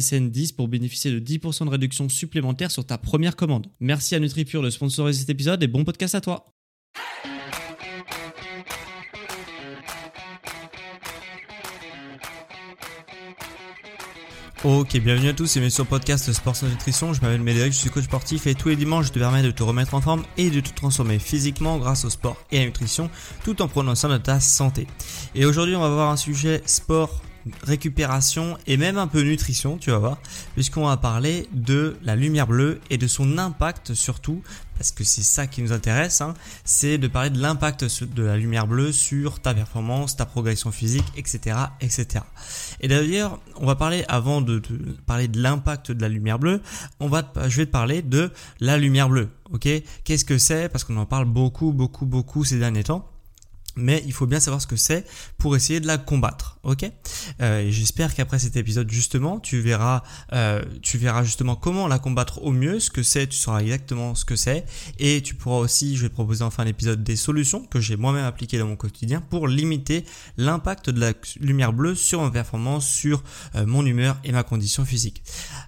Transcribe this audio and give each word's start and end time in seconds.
SSN 0.00 0.30
10 0.30 0.52
pour 0.52 0.68
bénéficier 0.68 1.10
de 1.10 1.20
10% 1.20 1.66
de 1.66 1.70
réduction 1.70 2.08
supplémentaire 2.08 2.70
sur 2.70 2.84
ta 2.84 2.98
première 2.98 3.36
commande. 3.36 3.66
Merci 3.80 4.14
à 4.14 4.20
NutriPure 4.20 4.62
de 4.62 4.70
sponsoriser 4.70 5.20
cet 5.20 5.30
épisode 5.30 5.62
et 5.62 5.68
bon 5.68 5.84
podcast 5.84 6.14
à 6.14 6.20
toi. 6.20 6.46
Ok, 14.64 14.96
bienvenue 14.96 15.28
à 15.28 15.34
tous 15.34 15.44
et 15.44 15.60
bienvenue 15.60 15.70
sur 15.70 15.86
podcast 15.86 16.32
Sport 16.32 16.56
sans 16.56 16.66
Nutrition. 16.66 17.12
Je 17.12 17.20
m'appelle 17.20 17.42
Médéric, 17.42 17.74
je 17.74 17.78
suis 17.78 17.90
coach 17.90 18.04
sportif 18.04 18.46
et 18.46 18.54
tous 18.54 18.70
les 18.70 18.76
dimanches 18.76 19.08
je 19.08 19.12
te 19.12 19.18
permets 19.18 19.42
de 19.42 19.50
te 19.50 19.62
remettre 19.62 19.92
en 19.92 20.00
forme 20.00 20.24
et 20.38 20.48
de 20.48 20.60
te 20.60 20.72
transformer 20.72 21.18
physiquement 21.18 21.76
grâce 21.76 22.06
au 22.06 22.10
sport 22.10 22.38
et 22.50 22.56
à 22.56 22.60
la 22.60 22.66
nutrition 22.66 23.10
tout 23.44 23.60
en 23.60 23.68
prenant 23.68 23.94
soin 23.94 24.08
de 24.08 24.16
ta 24.16 24.40
santé. 24.40 24.86
Et 25.34 25.44
aujourd'hui 25.44 25.76
on 25.76 25.80
va 25.80 25.90
voir 25.90 26.10
un 26.10 26.16
sujet 26.16 26.62
sport 26.64 27.20
récupération 27.62 28.56
et 28.66 28.76
même 28.76 28.98
un 28.98 29.06
peu 29.06 29.22
nutrition, 29.22 29.76
tu 29.76 29.90
vas 29.90 29.98
voir, 29.98 30.18
puisqu'on 30.54 30.86
va 30.86 30.96
parler 30.96 31.48
de 31.52 31.96
la 32.02 32.16
lumière 32.16 32.46
bleue 32.46 32.80
et 32.90 32.98
de 32.98 33.06
son 33.06 33.38
impact 33.38 33.94
surtout, 33.94 34.42
parce 34.76 34.90
que 34.90 35.04
c'est 35.04 35.22
ça 35.22 35.46
qui 35.46 35.62
nous 35.62 35.72
intéresse, 35.72 36.20
hein, 36.20 36.34
c'est 36.64 36.98
de 36.98 37.06
parler 37.06 37.30
de 37.30 37.40
l'impact 37.40 37.84
de 38.02 38.22
la 38.22 38.36
lumière 38.36 38.66
bleue 38.66 38.92
sur 38.92 39.40
ta 39.40 39.54
performance, 39.54 40.16
ta 40.16 40.26
progression 40.26 40.72
physique, 40.72 41.04
etc., 41.16 41.56
etc. 41.80 42.24
Et 42.80 42.88
d'ailleurs, 42.88 43.38
on 43.56 43.66
va 43.66 43.76
parler 43.76 44.04
avant 44.08 44.40
de, 44.40 44.60
parler 45.06 45.28
de 45.28 45.40
l'impact 45.40 45.92
de 45.92 46.00
la 46.00 46.08
lumière 46.08 46.38
bleue, 46.38 46.60
on 47.00 47.08
va, 47.08 47.30
je 47.46 47.56
vais 47.56 47.66
te 47.66 47.70
parler 47.70 48.02
de 48.02 48.30
la 48.60 48.78
lumière 48.78 49.08
bleue, 49.08 49.28
ok? 49.52 49.68
Qu'est-ce 50.04 50.24
que 50.24 50.38
c'est? 50.38 50.68
Parce 50.68 50.84
qu'on 50.84 50.96
en 50.96 51.06
parle 51.06 51.26
beaucoup, 51.26 51.72
beaucoup, 51.72 52.06
beaucoup 52.06 52.44
ces 52.44 52.58
derniers 52.58 52.84
temps 52.84 53.13
mais 53.76 54.02
il 54.06 54.12
faut 54.12 54.26
bien 54.26 54.40
savoir 54.40 54.60
ce 54.60 54.66
que 54.66 54.76
c'est 54.76 55.06
pour 55.38 55.56
essayer 55.56 55.80
de 55.80 55.86
la 55.86 55.98
combattre, 55.98 56.58
ok? 56.62 56.90
Euh, 57.40 57.70
J'espère 57.70 58.14
qu'après 58.14 58.38
cet 58.38 58.56
épisode 58.56 58.90
justement, 58.90 59.40
tu 59.40 59.60
verras, 59.60 60.02
euh, 60.32 60.62
tu 60.82 60.98
verras 60.98 61.24
justement 61.24 61.56
comment 61.56 61.88
la 61.88 61.98
combattre 61.98 62.42
au 62.42 62.52
mieux, 62.52 62.80
ce 62.80 62.90
que 62.90 63.02
c'est, 63.02 63.26
tu 63.26 63.36
sauras 63.36 63.60
exactement 63.60 64.14
ce 64.14 64.24
que 64.24 64.36
c'est, 64.36 64.64
et 64.98 65.22
tu 65.22 65.34
pourras 65.34 65.58
aussi, 65.58 65.96
je 65.96 66.02
vais 66.02 66.08
proposer 66.08 66.44
en 66.44 66.50
fin 66.50 66.64
d'épisode 66.64 67.02
des 67.02 67.16
solutions 67.16 67.64
que 67.64 67.80
j'ai 67.80 67.96
moi-même 67.96 68.24
appliquées 68.24 68.58
dans 68.58 68.66
mon 68.66 68.76
quotidien 68.76 69.20
pour 69.20 69.48
limiter 69.48 70.04
l'impact 70.36 70.90
de 70.90 71.00
la 71.00 71.12
lumière 71.40 71.72
bleue 71.72 71.94
sur 71.94 72.22
ma 72.22 72.30
performance, 72.30 72.86
sur 72.86 73.22
euh, 73.54 73.66
mon 73.66 73.84
humeur 73.84 74.16
et 74.24 74.32
ma 74.32 74.42
condition 74.42 74.84
physique. 74.84 75.22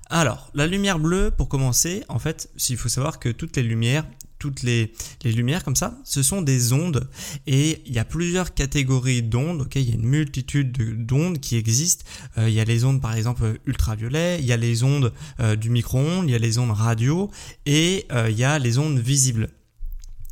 Alors, 0.09 0.51
la 0.55 0.67
lumière 0.67 0.99
bleue, 0.99 1.31
pour 1.31 1.49
commencer, 1.49 2.05
en 2.09 2.19
fait, 2.19 2.51
il 2.69 2.77
faut 2.77 2.89
savoir 2.89 3.19
que 3.19 3.29
toutes 3.29 3.57
les 3.57 3.63
lumières 3.63 4.05
toutes 4.39 4.63
les, 4.63 4.93
lumières 5.25 5.65
comme 5.65 5.77
ça, 5.77 5.99
ce 6.05 6.23
sont 6.23 6.43
des 6.43 6.73
ondes 6.73 7.09
et 7.47 7.83
il 7.87 7.93
y 7.93 7.99
a 7.99 8.05
plusieurs 8.05 8.55
catégories 8.55 9.23
d'ondes. 9.23 9.63
Ok, 9.63 9.77
il 9.77 9.89
y 9.89 9.93
a 9.93 9.95
une 9.95 10.07
multitude 10.07 11.05
d'ondes 11.07 11.41
qui 11.41 11.57
existent. 11.57 12.05
Euh, 12.39 12.49
il 12.49 12.55
y 12.55 12.61
a 12.61 12.65
les 12.65 12.85
ondes 12.85 13.01
par 13.01 13.15
exemple 13.15 13.59
ultraviolets, 13.67 14.39
il 14.41 14.47
y 14.47 14.53
a 14.53 14.57
les 14.57 14.83
ondes 14.83 15.13
euh, 15.41 15.57
du 15.57 15.71
micro-ondes, 15.71 16.29
il 16.29 16.33
y 16.33 16.35
a 16.35 16.39
les 16.39 16.59
ondes 16.59 16.71
radio 16.71 17.31
et 17.65 18.07
euh, 18.13 18.31
il 18.31 18.39
y 18.39 18.45
a 18.45 18.59
les 18.59 18.79
ondes 18.79 18.99
visibles. 18.99 19.49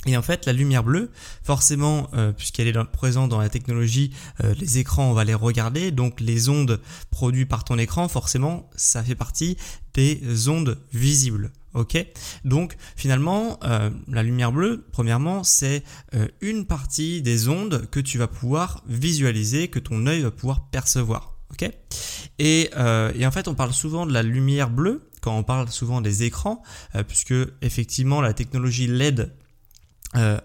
Et 0.06 0.18
en 0.18 0.22
fait, 0.22 0.44
la 0.44 0.52
lumière 0.52 0.84
bleue, 0.84 1.10
forcément, 1.42 2.10
puisqu'elle 2.36 2.66
est 2.66 2.84
présente 2.92 3.30
dans 3.30 3.38
la 3.38 3.48
technologie, 3.48 4.10
les 4.60 4.76
écrans, 4.76 5.10
on 5.10 5.14
va 5.14 5.24
les 5.24 5.32
regarder. 5.32 5.92
Donc 5.92 6.20
les 6.20 6.50
ondes 6.50 6.78
produites 7.10 7.48
par 7.48 7.64
ton 7.64 7.78
écran, 7.78 8.06
forcément, 8.08 8.68
ça 8.76 9.02
fait 9.02 9.14
partie 9.14 9.56
des 9.94 10.48
ondes 10.48 10.78
visibles. 10.92 11.52
Ok, 11.74 11.98
donc 12.44 12.76
finalement, 12.94 13.58
euh, 13.64 13.90
la 14.08 14.22
lumière 14.22 14.52
bleue, 14.52 14.86
premièrement, 14.92 15.42
c'est 15.42 15.82
euh, 16.14 16.28
une 16.40 16.66
partie 16.66 17.20
des 17.20 17.48
ondes 17.48 17.88
que 17.90 17.98
tu 17.98 18.16
vas 18.16 18.28
pouvoir 18.28 18.84
visualiser, 18.86 19.66
que 19.66 19.80
ton 19.80 20.06
œil 20.06 20.22
va 20.22 20.30
pouvoir 20.30 20.68
percevoir. 20.70 21.36
Ok, 21.50 21.68
et, 22.38 22.70
euh, 22.76 23.12
et, 23.16 23.26
en 23.26 23.32
fait, 23.32 23.48
on 23.48 23.54
parle 23.54 23.72
souvent 23.72 24.06
de 24.06 24.12
la 24.12 24.22
lumière 24.22 24.70
bleue 24.70 25.10
quand 25.20 25.36
on 25.36 25.42
parle 25.42 25.68
souvent 25.68 26.00
des 26.00 26.22
écrans, 26.22 26.62
puisque 27.08 27.34
effectivement, 27.62 28.20
la 28.20 28.34
technologie 28.34 28.86
LED 28.86 29.32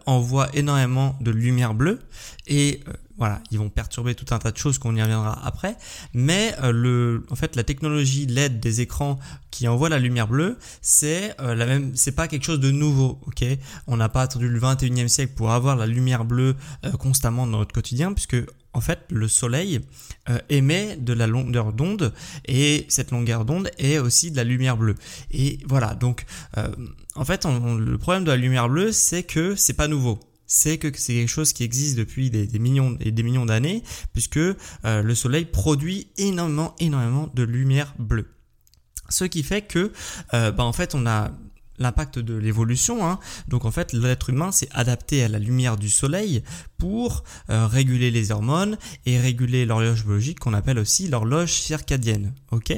envoie 0.05 0.49
énormément 0.55 1.17
de 1.19 1.31
lumière 1.31 1.73
bleue 1.73 1.99
et 2.47 2.79
voilà, 3.19 3.41
ils 3.51 3.59
vont 3.59 3.69
perturber 3.69 4.15
tout 4.15 4.33
un 4.33 4.39
tas 4.39 4.51
de 4.51 4.57
choses 4.57 4.79
qu'on 4.79 4.95
y 4.95 5.01
reviendra 5.01 5.45
après. 5.45 5.75
Mais 6.13 6.55
euh, 6.63 6.71
le, 6.71 7.25
en 7.29 7.35
fait, 7.35 7.57
la 7.57 7.65
technologie 7.65 8.25
LED 8.25 8.61
des 8.61 8.79
écrans 8.79 9.19
qui 9.51 9.67
envoie 9.67 9.89
la 9.89 9.99
lumière 9.99 10.29
bleue, 10.29 10.57
c'est 10.81 11.35
euh, 11.41 11.53
la 11.53 11.65
même, 11.65 11.91
c'est 11.95 12.13
pas 12.13 12.29
quelque 12.29 12.45
chose 12.45 12.61
de 12.61 12.71
nouveau, 12.71 13.19
ok? 13.27 13.43
On 13.87 13.97
n'a 13.97 14.07
pas 14.07 14.21
attendu 14.21 14.47
le 14.47 14.59
21e 14.59 15.09
siècle 15.09 15.33
pour 15.35 15.51
avoir 15.51 15.75
la 15.75 15.85
lumière 15.85 16.23
bleue 16.23 16.55
euh, 16.85 16.91
constamment 16.93 17.45
dans 17.45 17.57
notre 17.57 17.73
quotidien, 17.73 18.13
puisque 18.13 18.37
en 18.71 18.81
fait, 18.81 18.99
le 19.09 19.27
soleil 19.27 19.81
émet 20.49 20.95
de 20.95 21.11
la 21.11 21.25
longueur 21.25 21.73
d'onde 21.73 22.13
et 22.47 22.85
cette 22.87 23.09
longueur 23.09 23.43
d'onde 23.43 23.71
est 23.79 23.97
aussi 23.97 24.29
de 24.29 24.37
la 24.37 24.43
lumière 24.43 24.77
bleue. 24.77 24.93
Et 25.31 25.57
voilà, 25.65 25.95
donc 25.95 26.25
en 27.15 27.25
fait, 27.25 27.45
le 27.45 27.97
problème 27.97 28.25
de 28.25 28.29
la 28.29 28.37
lumière 28.37 28.69
bleue, 28.69 28.91
c'est 28.91 29.23
que 29.23 29.55
c'est 29.55 29.73
pas 29.73 29.87
nouveau 29.87 30.19
c'est 30.49 30.79
que 30.79 30.89
c'est 30.95 31.13
quelque 31.13 31.29
chose 31.29 31.53
qui 31.53 31.63
existe 31.63 31.95
depuis 31.97 32.29
des, 32.29 32.59
millions 32.59 32.97
et 32.99 33.11
des 33.11 33.23
millions 33.23 33.45
d'années, 33.45 33.83
puisque 34.11 34.37
euh, 34.37 34.55
le 34.83 35.15
Soleil 35.15 35.45
produit 35.45 36.07
énormément, 36.17 36.75
énormément 36.79 37.29
de 37.33 37.43
lumière 37.43 37.93
bleue. 37.99 38.27
Ce 39.07 39.23
qui 39.23 39.43
fait 39.43 39.61
que, 39.61 39.93
euh, 40.33 40.51
bah, 40.51 40.63
en 40.65 40.73
fait, 40.73 40.95
on 40.95 41.05
a 41.05 41.31
l'impact 41.79 42.19
de 42.19 42.35
l'évolution. 42.35 43.07
Hein. 43.07 43.19
Donc 43.47 43.65
en 43.65 43.71
fait, 43.71 43.93
l'être 43.93 44.29
humain 44.29 44.51
s'est 44.51 44.69
adapté 44.71 45.23
à 45.23 45.27
la 45.27 45.39
lumière 45.39 45.77
du 45.77 45.89
soleil 45.89 46.43
pour 46.77 47.23
euh, 47.49 47.67
réguler 47.67 48.11
les 48.11 48.31
hormones 48.31 48.77
et 49.05 49.19
réguler 49.19 49.65
l'horloge 49.65 50.03
biologique 50.05 50.39
qu'on 50.39 50.53
appelle 50.53 50.79
aussi 50.79 51.07
l'horloge 51.07 51.51
circadienne. 51.51 52.33
Ok? 52.51 52.71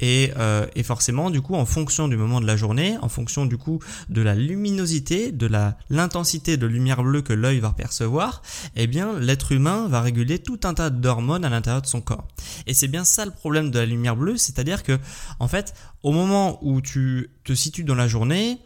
Et, 0.00 0.32
euh, 0.36 0.66
et, 0.74 0.82
forcément, 0.82 1.30
du 1.30 1.40
coup, 1.40 1.54
en 1.54 1.66
fonction 1.66 2.08
du 2.08 2.16
moment 2.16 2.40
de 2.40 2.46
la 2.46 2.56
journée, 2.56 2.96
en 3.02 3.08
fonction 3.08 3.46
du 3.46 3.58
coup 3.58 3.80
de 4.08 4.22
la 4.22 4.34
luminosité, 4.34 5.30
de 5.30 5.46
la 5.46 5.76
l'intensité 5.90 6.56
de 6.56 6.66
lumière 6.66 7.02
bleue 7.02 7.22
que 7.22 7.32
l'œil 7.32 7.60
va 7.60 7.72
percevoir, 7.72 8.42
eh 8.76 8.86
bien, 8.86 9.18
l'être 9.18 9.52
humain 9.52 9.88
va 9.88 10.00
réguler 10.00 10.38
tout 10.38 10.60
un 10.64 10.74
tas 10.74 10.90
d'hormones 10.90 11.44
à 11.44 11.50
l'intérieur 11.50 11.82
de 11.82 11.86
son 11.86 12.00
corps. 12.00 12.26
Et 12.66 12.74
c'est 12.74 12.88
bien 12.88 13.04
ça 13.04 13.24
le 13.24 13.30
problème 13.30 13.70
de 13.70 13.78
la 13.78 13.86
lumière 13.86 14.16
bleue, 14.16 14.36
c'est-à-dire 14.36 14.82
que 14.82 14.98
en 15.38 15.48
fait, 15.48 15.74
au 16.04 16.12
moment 16.12 16.58
où 16.62 16.80
tu 16.82 17.30
te 17.44 17.54
situes 17.54 17.82
dans 17.82 17.94
la 17.94 18.06
journée, 18.06 18.58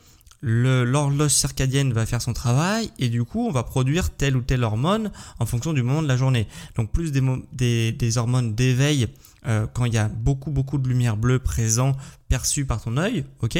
l'horloge 0.43 1.31
circadienne 1.31 1.93
va 1.93 2.05
faire 2.05 2.21
son 2.21 2.33
travail 2.33 2.91
et 2.99 3.09
du 3.09 3.25
coup 3.25 3.47
on 3.47 3.53
va 3.53 3.63
produire 3.63 4.11
telle 4.11 4.37
ou 4.37 4.43
telle 4.43 4.65
hormone 4.65 5.11
en 5.39 5.47
fonction 5.47 5.73
du 5.73 5.83
moment 5.83 6.03
de 6.03 6.09
la 6.09 6.17
journée. 6.17 6.49
Donc 6.77 6.93
plus 6.93 7.13
des, 7.13 8.19
hormones 8.19 8.55
d'éveil 8.55 9.07
euh, 9.47 9.67
quand 9.73 9.85
il 9.85 9.95
y 9.95 9.99
a 9.99 10.09
beaucoup 10.09 10.51
beaucoup 10.51 10.79
de 10.79 10.89
lumière 10.89 11.17
bleue 11.17 11.39
présent 11.39 11.97
perçue 12.29 12.67
par 12.67 12.83
ton 12.83 12.97
œil, 12.97 13.25
ok 13.41 13.59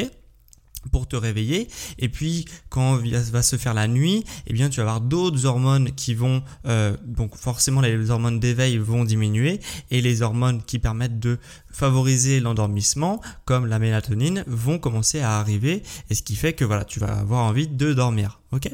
pour 0.91 1.07
te 1.07 1.15
réveiller 1.15 1.67
et 1.97 2.07
puis 2.07 2.45
quand 2.69 3.01
va 3.03 3.43
se 3.43 3.57
faire 3.57 3.73
la 3.73 3.87
nuit 3.87 4.23
eh 4.47 4.53
bien 4.53 4.69
tu 4.69 4.77
vas 4.77 4.83
avoir 4.83 5.01
d'autres 5.01 5.45
hormones 5.45 5.91
qui 5.91 6.13
vont 6.13 6.41
euh, 6.65 6.95
donc 7.05 7.35
forcément 7.35 7.81
les 7.81 8.09
hormones 8.09 8.39
d'éveil 8.39 8.77
vont 8.77 9.03
diminuer 9.03 9.59
et 9.91 10.01
les 10.01 10.21
hormones 10.21 10.63
qui 10.63 10.79
permettent 10.79 11.19
de 11.19 11.37
favoriser 11.71 12.39
l'endormissement, 12.39 13.21
comme 13.45 13.65
la 13.65 13.79
mélatonine, 13.79 14.43
vont 14.47 14.79
commencer 14.79 15.19
à 15.21 15.39
arriver, 15.39 15.83
et 16.09 16.15
ce 16.15 16.23
qui 16.23 16.35
fait 16.35 16.53
que 16.53 16.65
voilà, 16.65 16.83
tu 16.83 16.99
vas 16.99 17.13
avoir 17.19 17.45
envie 17.45 17.67
de 17.67 17.93
dormir. 17.93 18.39
Ok? 18.51 18.69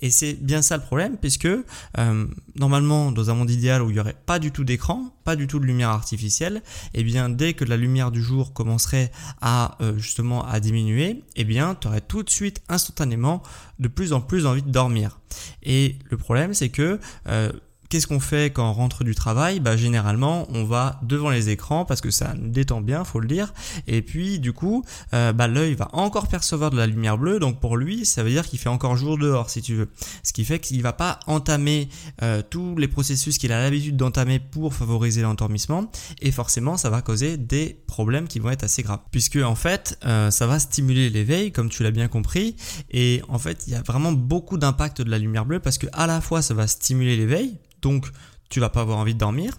Et 0.00 0.10
c'est 0.10 0.34
bien 0.34 0.60
ça 0.60 0.76
le 0.76 0.82
problème, 0.82 1.16
puisque 1.16 1.46
euh, 1.46 2.26
normalement, 2.56 3.10
dans 3.10 3.30
un 3.30 3.34
monde 3.34 3.50
idéal 3.50 3.82
où 3.82 3.90
il 3.90 3.94
n'y 3.94 4.00
aurait 4.00 4.16
pas 4.26 4.38
du 4.38 4.52
tout 4.52 4.64
d'écran, 4.64 5.14
pas 5.24 5.36
du 5.36 5.46
tout 5.46 5.58
de 5.58 5.64
lumière 5.64 5.88
artificielle, 5.88 6.62
et 6.92 7.00
eh 7.00 7.04
bien 7.04 7.30
dès 7.30 7.54
que 7.54 7.64
la 7.64 7.78
lumière 7.78 8.10
du 8.10 8.22
jour 8.22 8.52
commencerait 8.52 9.10
à 9.40 9.78
euh, 9.80 9.96
justement 9.96 10.46
à 10.46 10.60
diminuer, 10.60 11.08
et 11.08 11.22
eh 11.36 11.44
bien 11.44 11.74
tu 11.74 11.88
aurais 11.88 12.02
tout 12.02 12.22
de 12.22 12.30
suite 12.30 12.60
instantanément 12.68 13.42
de 13.78 13.88
plus 13.88 14.12
en 14.12 14.20
plus 14.20 14.46
envie 14.46 14.62
de 14.62 14.70
dormir. 14.70 15.20
Et 15.62 15.96
le 16.10 16.16
problème, 16.18 16.52
c'est 16.52 16.68
que 16.68 17.00
euh, 17.28 17.50
Qu'est-ce 17.94 18.08
qu'on 18.08 18.18
fait 18.18 18.52
quand 18.52 18.68
on 18.68 18.72
rentre 18.72 19.04
du 19.04 19.14
travail? 19.14 19.60
Bah 19.60 19.76
généralement 19.76 20.48
on 20.50 20.64
va 20.64 20.98
devant 21.04 21.30
les 21.30 21.50
écrans 21.50 21.84
parce 21.84 22.00
que 22.00 22.10
ça 22.10 22.34
nous 22.34 22.48
détend 22.48 22.80
bien, 22.80 23.04
faut 23.04 23.20
le 23.20 23.28
dire. 23.28 23.54
Et 23.86 24.02
puis 24.02 24.40
du 24.40 24.52
coup, 24.52 24.84
euh, 25.12 25.32
bah, 25.32 25.46
l'œil 25.46 25.74
va 25.74 25.90
encore 25.92 26.26
percevoir 26.26 26.72
de 26.72 26.76
la 26.76 26.88
lumière 26.88 27.18
bleue, 27.18 27.38
donc 27.38 27.60
pour 27.60 27.76
lui 27.76 28.04
ça 28.04 28.24
veut 28.24 28.30
dire 28.30 28.48
qu'il 28.48 28.58
fait 28.58 28.68
encore 28.68 28.96
jour 28.96 29.16
dehors 29.16 29.48
si 29.48 29.62
tu 29.62 29.76
veux. 29.76 29.88
Ce 30.24 30.32
qui 30.32 30.44
fait 30.44 30.58
qu'il 30.58 30.82
va 30.82 30.92
pas 30.92 31.20
entamer 31.28 31.88
euh, 32.20 32.42
tous 32.42 32.74
les 32.76 32.88
processus 32.88 33.38
qu'il 33.38 33.52
a 33.52 33.62
l'habitude 33.62 33.96
d'entamer 33.96 34.40
pour 34.40 34.74
favoriser 34.74 35.22
l'endormissement, 35.22 35.88
et 36.20 36.32
forcément 36.32 36.76
ça 36.76 36.90
va 36.90 37.00
causer 37.00 37.36
des 37.36 37.78
problèmes 37.86 38.26
qui 38.26 38.40
vont 38.40 38.50
être 38.50 38.64
assez 38.64 38.82
graves. 38.82 39.02
Puisque 39.12 39.36
en 39.36 39.54
fait 39.54 40.00
euh, 40.04 40.32
ça 40.32 40.48
va 40.48 40.58
stimuler 40.58 41.10
l'éveil, 41.10 41.52
comme 41.52 41.68
tu 41.68 41.84
l'as 41.84 41.92
bien 41.92 42.08
compris, 42.08 42.56
et 42.90 43.22
en 43.28 43.38
fait 43.38 43.68
il 43.68 43.72
y 43.72 43.76
a 43.76 43.82
vraiment 43.82 44.10
beaucoup 44.10 44.58
d'impact 44.58 45.00
de 45.00 45.10
la 45.12 45.18
lumière 45.18 45.46
bleue 45.46 45.60
parce 45.60 45.78
que 45.78 45.86
à 45.92 46.08
la 46.08 46.20
fois 46.20 46.42
ça 46.42 46.54
va 46.54 46.66
stimuler 46.66 47.16
l'éveil 47.16 47.56
donc 47.84 48.10
tu 48.48 48.60
vas 48.60 48.70
pas 48.70 48.80
avoir 48.80 48.98
envie 48.98 49.14
de 49.14 49.18
dormir. 49.18 49.52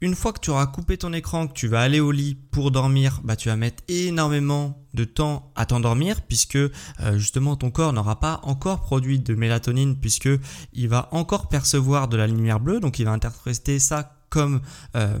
Une 0.00 0.14
fois 0.14 0.32
que 0.32 0.40
tu 0.40 0.48
auras 0.50 0.66
coupé 0.66 0.96
ton 0.96 1.12
écran, 1.12 1.46
que 1.46 1.52
tu 1.52 1.68
vas 1.68 1.82
aller 1.82 2.00
au 2.00 2.10
lit 2.10 2.34
pour 2.34 2.70
dormir, 2.70 3.20
bah 3.22 3.36
tu 3.36 3.48
vas 3.48 3.56
mettre 3.56 3.82
énormément 3.88 4.86
de 4.94 5.04
temps 5.04 5.52
à 5.56 5.66
t'endormir 5.66 6.22
puisque 6.22 6.56
euh, 6.56 6.70
justement 7.16 7.56
ton 7.56 7.70
corps 7.70 7.92
n'aura 7.92 8.18
pas 8.18 8.40
encore 8.44 8.80
produit 8.80 9.18
de 9.18 9.34
mélatonine 9.34 9.98
puisque 10.00 10.30
il 10.72 10.88
va 10.88 11.08
encore 11.12 11.48
percevoir 11.48 12.08
de 12.08 12.16
la 12.16 12.26
lumière 12.26 12.60
bleue 12.60 12.80
donc 12.80 12.98
il 12.98 13.04
va 13.04 13.12
interpréter 13.12 13.78
ça 13.78 14.19
comme 14.30 14.60
euh, 14.96 15.18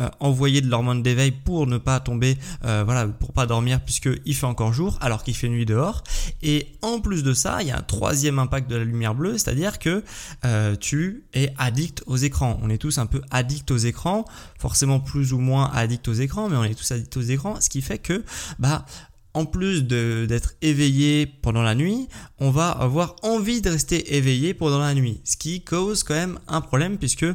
euh, 0.00 0.08
envoyer 0.20 0.62
de 0.62 0.70
l'hormone 0.70 1.02
d'éveil 1.02 1.30
pour 1.30 1.66
ne 1.66 1.76
pas 1.76 2.00
tomber, 2.00 2.38
euh, 2.64 2.84
voilà, 2.86 3.06
pour 3.06 3.34
pas 3.34 3.44
dormir 3.44 3.80
puisque 3.84 4.08
il 4.24 4.34
fait 4.34 4.46
encore 4.46 4.72
jour 4.72 4.96
alors 5.02 5.22
qu'il 5.22 5.34
fait 5.34 5.48
nuit 5.48 5.66
dehors. 5.66 6.04
Et 6.42 6.68
en 6.80 7.00
plus 7.00 7.22
de 7.22 7.34
ça, 7.34 7.60
il 7.60 7.68
y 7.68 7.70
a 7.70 7.76
un 7.76 7.82
troisième 7.82 8.38
impact 8.38 8.70
de 8.70 8.76
la 8.76 8.84
lumière 8.84 9.14
bleue, 9.14 9.36
c'est-à-dire 9.36 9.78
que 9.78 10.02
euh, 10.46 10.74
tu 10.76 11.24
es 11.34 11.52
addict 11.58 12.02
aux 12.06 12.16
écrans. 12.16 12.58
On 12.62 12.70
est 12.70 12.78
tous 12.78 12.96
un 12.96 13.06
peu 13.06 13.20
addicts 13.30 13.70
aux 13.72 13.76
écrans, 13.76 14.24
forcément 14.58 15.00
plus 15.00 15.34
ou 15.34 15.38
moins 15.38 15.70
addicts 15.74 16.08
aux 16.08 16.14
écrans, 16.14 16.48
mais 16.48 16.56
on 16.56 16.64
est 16.64 16.74
tous 16.74 16.92
addicts 16.92 17.16
aux 17.18 17.22
écrans, 17.22 17.60
ce 17.60 17.68
qui 17.68 17.82
fait 17.82 17.98
que 17.98 18.24
bah 18.58 18.86
en 19.34 19.46
plus 19.46 19.84
d'être 19.84 20.54
éveillé 20.60 21.26
pendant 21.26 21.62
la 21.62 21.74
nuit, 21.74 22.08
on 22.38 22.50
va 22.50 22.70
avoir 22.70 23.16
envie 23.22 23.60
de 23.60 23.70
rester 23.70 24.16
éveillé 24.16 24.54
pendant 24.54 24.78
la 24.78 24.94
nuit, 24.94 25.20
ce 25.24 25.36
qui 25.36 25.62
cause 25.62 26.02
quand 26.02 26.14
même 26.14 26.38
un 26.48 26.60
problème 26.60 26.98
puisque 26.98 27.22
euh, 27.22 27.34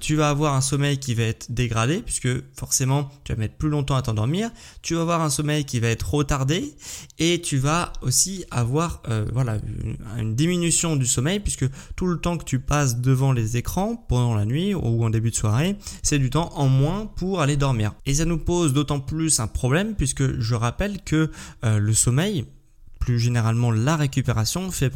tu 0.00 0.16
vas 0.16 0.28
avoir 0.28 0.54
un 0.54 0.60
sommeil 0.60 0.98
qui 0.98 1.14
va 1.14 1.24
être 1.24 1.52
dégradé 1.52 2.02
puisque 2.02 2.28
forcément 2.58 3.10
tu 3.24 3.32
vas 3.32 3.38
mettre 3.38 3.54
plus 3.54 3.68
longtemps 3.68 3.96
à 3.96 4.02
t'endormir, 4.02 4.50
tu 4.82 4.94
vas 4.94 5.02
avoir 5.02 5.22
un 5.22 5.30
sommeil 5.30 5.64
qui 5.64 5.78
va 5.78 5.88
être 5.88 6.12
retardé 6.14 6.74
et 7.18 7.40
tu 7.40 7.58
vas 7.58 7.92
aussi 8.02 8.44
avoir 8.50 9.02
euh, 9.08 9.26
voilà 9.32 9.58
une, 10.18 10.34
diminution 10.34 10.96
du 10.96 11.06
sommeil 11.06 11.40
puisque 11.40 11.66
tout 11.94 12.06
le 12.06 12.18
temps 12.18 12.36
que 12.36 12.44
tu 12.44 12.58
passes 12.58 13.00
devant 13.00 13.32
les 13.32 13.56
écrans 13.56 13.96
pendant 14.08 14.34
la 14.34 14.44
nuit 14.44 14.74
ou 14.74 15.04
en 15.04 15.10
début 15.10 15.30
de 15.30 15.36
soirée, 15.36 15.76
c'est 16.02 16.18
du 16.18 16.30
temps 16.30 16.52
en 16.56 16.68
moins 16.68 17.06
pour 17.06 17.40
aller 17.40 17.56
dormir. 17.56 17.94
Et 18.04 18.14
ça 18.14 18.24
nous 18.24 18.38
pose 18.38 18.72
d'autant 18.72 19.00
plus 19.00 19.40
un 19.40 19.46
problème 19.46 19.94
puisque 19.94 20.40
je 20.40 20.54
rappelle 20.54 21.02
que 21.02 21.30
euh, 21.64 21.78
le 21.78 21.92
sommeil, 21.94 22.46
plus 23.06 23.20
généralement 23.20 23.70
la 23.70 23.96
récupération, 23.96 24.68
fait, 24.72 24.90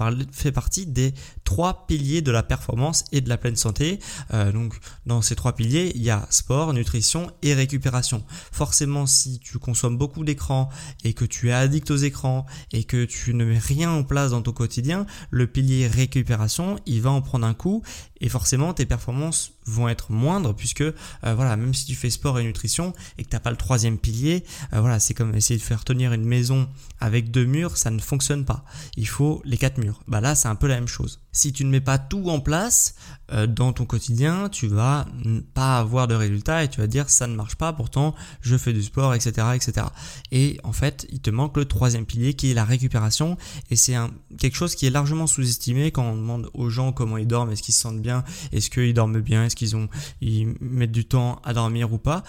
partie 0.53 0.85
des 0.85 1.15
trois 1.45 1.87
piliers 1.87 2.23
de 2.23 2.33
la 2.33 2.43
performance 2.43 3.05
et 3.13 3.21
de 3.21 3.29
la 3.29 3.39
pleine 3.39 3.55
santé. 3.55 4.01
Euh, 4.35 4.51
donc 4.51 4.75
dans 5.07 5.23
ces 5.23 5.37
trois 5.37 5.55
piliers, 5.55 5.93
il 5.95 6.03
y 6.03 6.11
a 6.11 6.27
sport, 6.29 6.73
nutrition 6.73 7.31
et 7.43 7.55
récupération. 7.55 8.25
Forcément, 8.51 9.07
si 9.07 9.39
tu 9.39 9.59
consommes 9.59 9.97
beaucoup 9.97 10.25
d'écrans 10.25 10.71
et 11.05 11.13
que 11.13 11.25
tu 11.25 11.51
es 11.51 11.53
addict 11.53 11.89
aux 11.93 11.97
écrans 11.97 12.47
et 12.73 12.83
que 12.83 13.05
tu 13.05 13.33
ne 13.33 13.45
mets 13.45 13.59
rien 13.59 13.91
en 13.93 14.03
place 14.03 14.33
dans 14.33 14.43
ton 14.43 14.53
quotidien, 14.53 15.07
le 15.31 15.47
pilier 15.47 15.87
récupération, 15.87 16.81
il 16.87 17.03
va 17.03 17.11
en 17.11 17.23
prendre 17.23 17.47
un 17.47 17.55
coup 17.55 17.85
et 18.21 18.29
forcément 18.29 18.75
tes 18.75 18.87
performances 18.87 19.53
vont 19.71 19.89
être 19.89 20.13
moindres 20.13 20.55
puisque 20.55 20.83
euh, 20.83 20.95
voilà 21.23 21.57
même 21.57 21.75
si 21.75 21.87
tu 21.87 21.95
fais 21.95 22.11
sport 22.11 22.39
et 22.39 22.45
nutrition 22.45 22.93
et 23.19 23.25
que 23.25 23.29
t'as 23.29 23.41
pas 23.41 23.51
le 23.51 23.57
troisième 23.57 23.99
pilier 23.99 24.45
euh, 24.73 24.81
voilà 24.81 25.01
c'est 25.01 25.15
comme 25.15 25.35
essayer 25.35 25.59
de 25.59 25.65
faire 25.65 25.85
tenir 25.85 26.13
une 26.13 26.25
maison 26.25 26.69
avec 27.01 27.31
deux 27.31 27.45
murs 27.45 27.77
ça 27.77 27.91
ne 27.91 28.01
fonctionne 28.01 28.45
pas. 28.45 28.65
Il 28.97 29.09
faut 29.09 29.43
les 29.45 29.57
quatre 29.57 29.79
murs. 29.79 30.03
Bah 30.09 30.21
là 30.21 30.35
c'est 30.35 30.49
un 30.49 30.55
peu 30.55 30.67
la 30.67 30.75
même 30.75 30.89
chose 30.89 31.21
si 31.33 31.53
tu 31.53 31.65
ne 31.65 31.71
mets 31.71 31.81
pas 31.81 31.99
tout 31.99 32.29
en 32.29 32.41
place 32.41 32.95
euh, 33.33 33.47
dans 33.47 33.73
ton 33.73 33.85
quotidien, 33.85 34.49
tu 34.49 34.67
vas 34.67 35.07
pas 35.55 35.79
avoir 35.79 36.09
de 36.09 36.15
résultats 36.15 36.65
et 36.65 36.69
tu 36.69 36.81
vas 36.81 36.87
dire 36.87 37.09
ça 37.11 37.27
ne 37.27 37.35
marche 37.35 37.57
pas, 37.57 37.73
pourtant 37.73 38.15
je 38.41 38.57
fais 38.57 38.73
du 38.73 38.83
sport, 38.83 39.15
etc., 39.15 39.49
etc. 39.55 39.87
Et 40.33 40.59
en 40.65 40.73
fait, 40.73 41.07
il 41.11 41.21
te 41.21 41.31
manque 41.31 41.57
le 41.57 41.65
troisième 41.65 42.07
pilier 42.07 42.35
qui 42.35 42.51
est 42.51 42.55
la 42.55 42.65
récupération 42.65 43.37
et 43.71 43.77
c'est 43.77 43.95
quelque 44.39 44.57
chose 44.57 44.75
qui 44.75 44.87
est 44.87 44.91
largement 44.91 45.27
sous-estimé 45.27 45.91
quand 45.91 46.05
on 46.05 46.17
demande 46.17 46.51
aux 46.55 46.71
gens 46.71 46.93
comment 46.93 47.17
ils 47.17 47.27
dorment, 47.27 47.53
est-ce 47.53 47.63
qu'ils 47.63 47.75
se 47.75 47.81
sentent 47.81 48.03
bien, 48.03 48.25
est-ce 48.53 48.71
qu'ils 48.71 48.95
dorment 48.95 49.21
bien, 49.21 49.45
est-ce 49.45 49.57
qu'ils 49.57 50.57
mettent 50.61 50.93
du 50.93 51.05
temps 51.05 51.41
à 51.45 51.55
dormir 51.55 51.93
ou 51.93 51.99
pas 51.99 52.25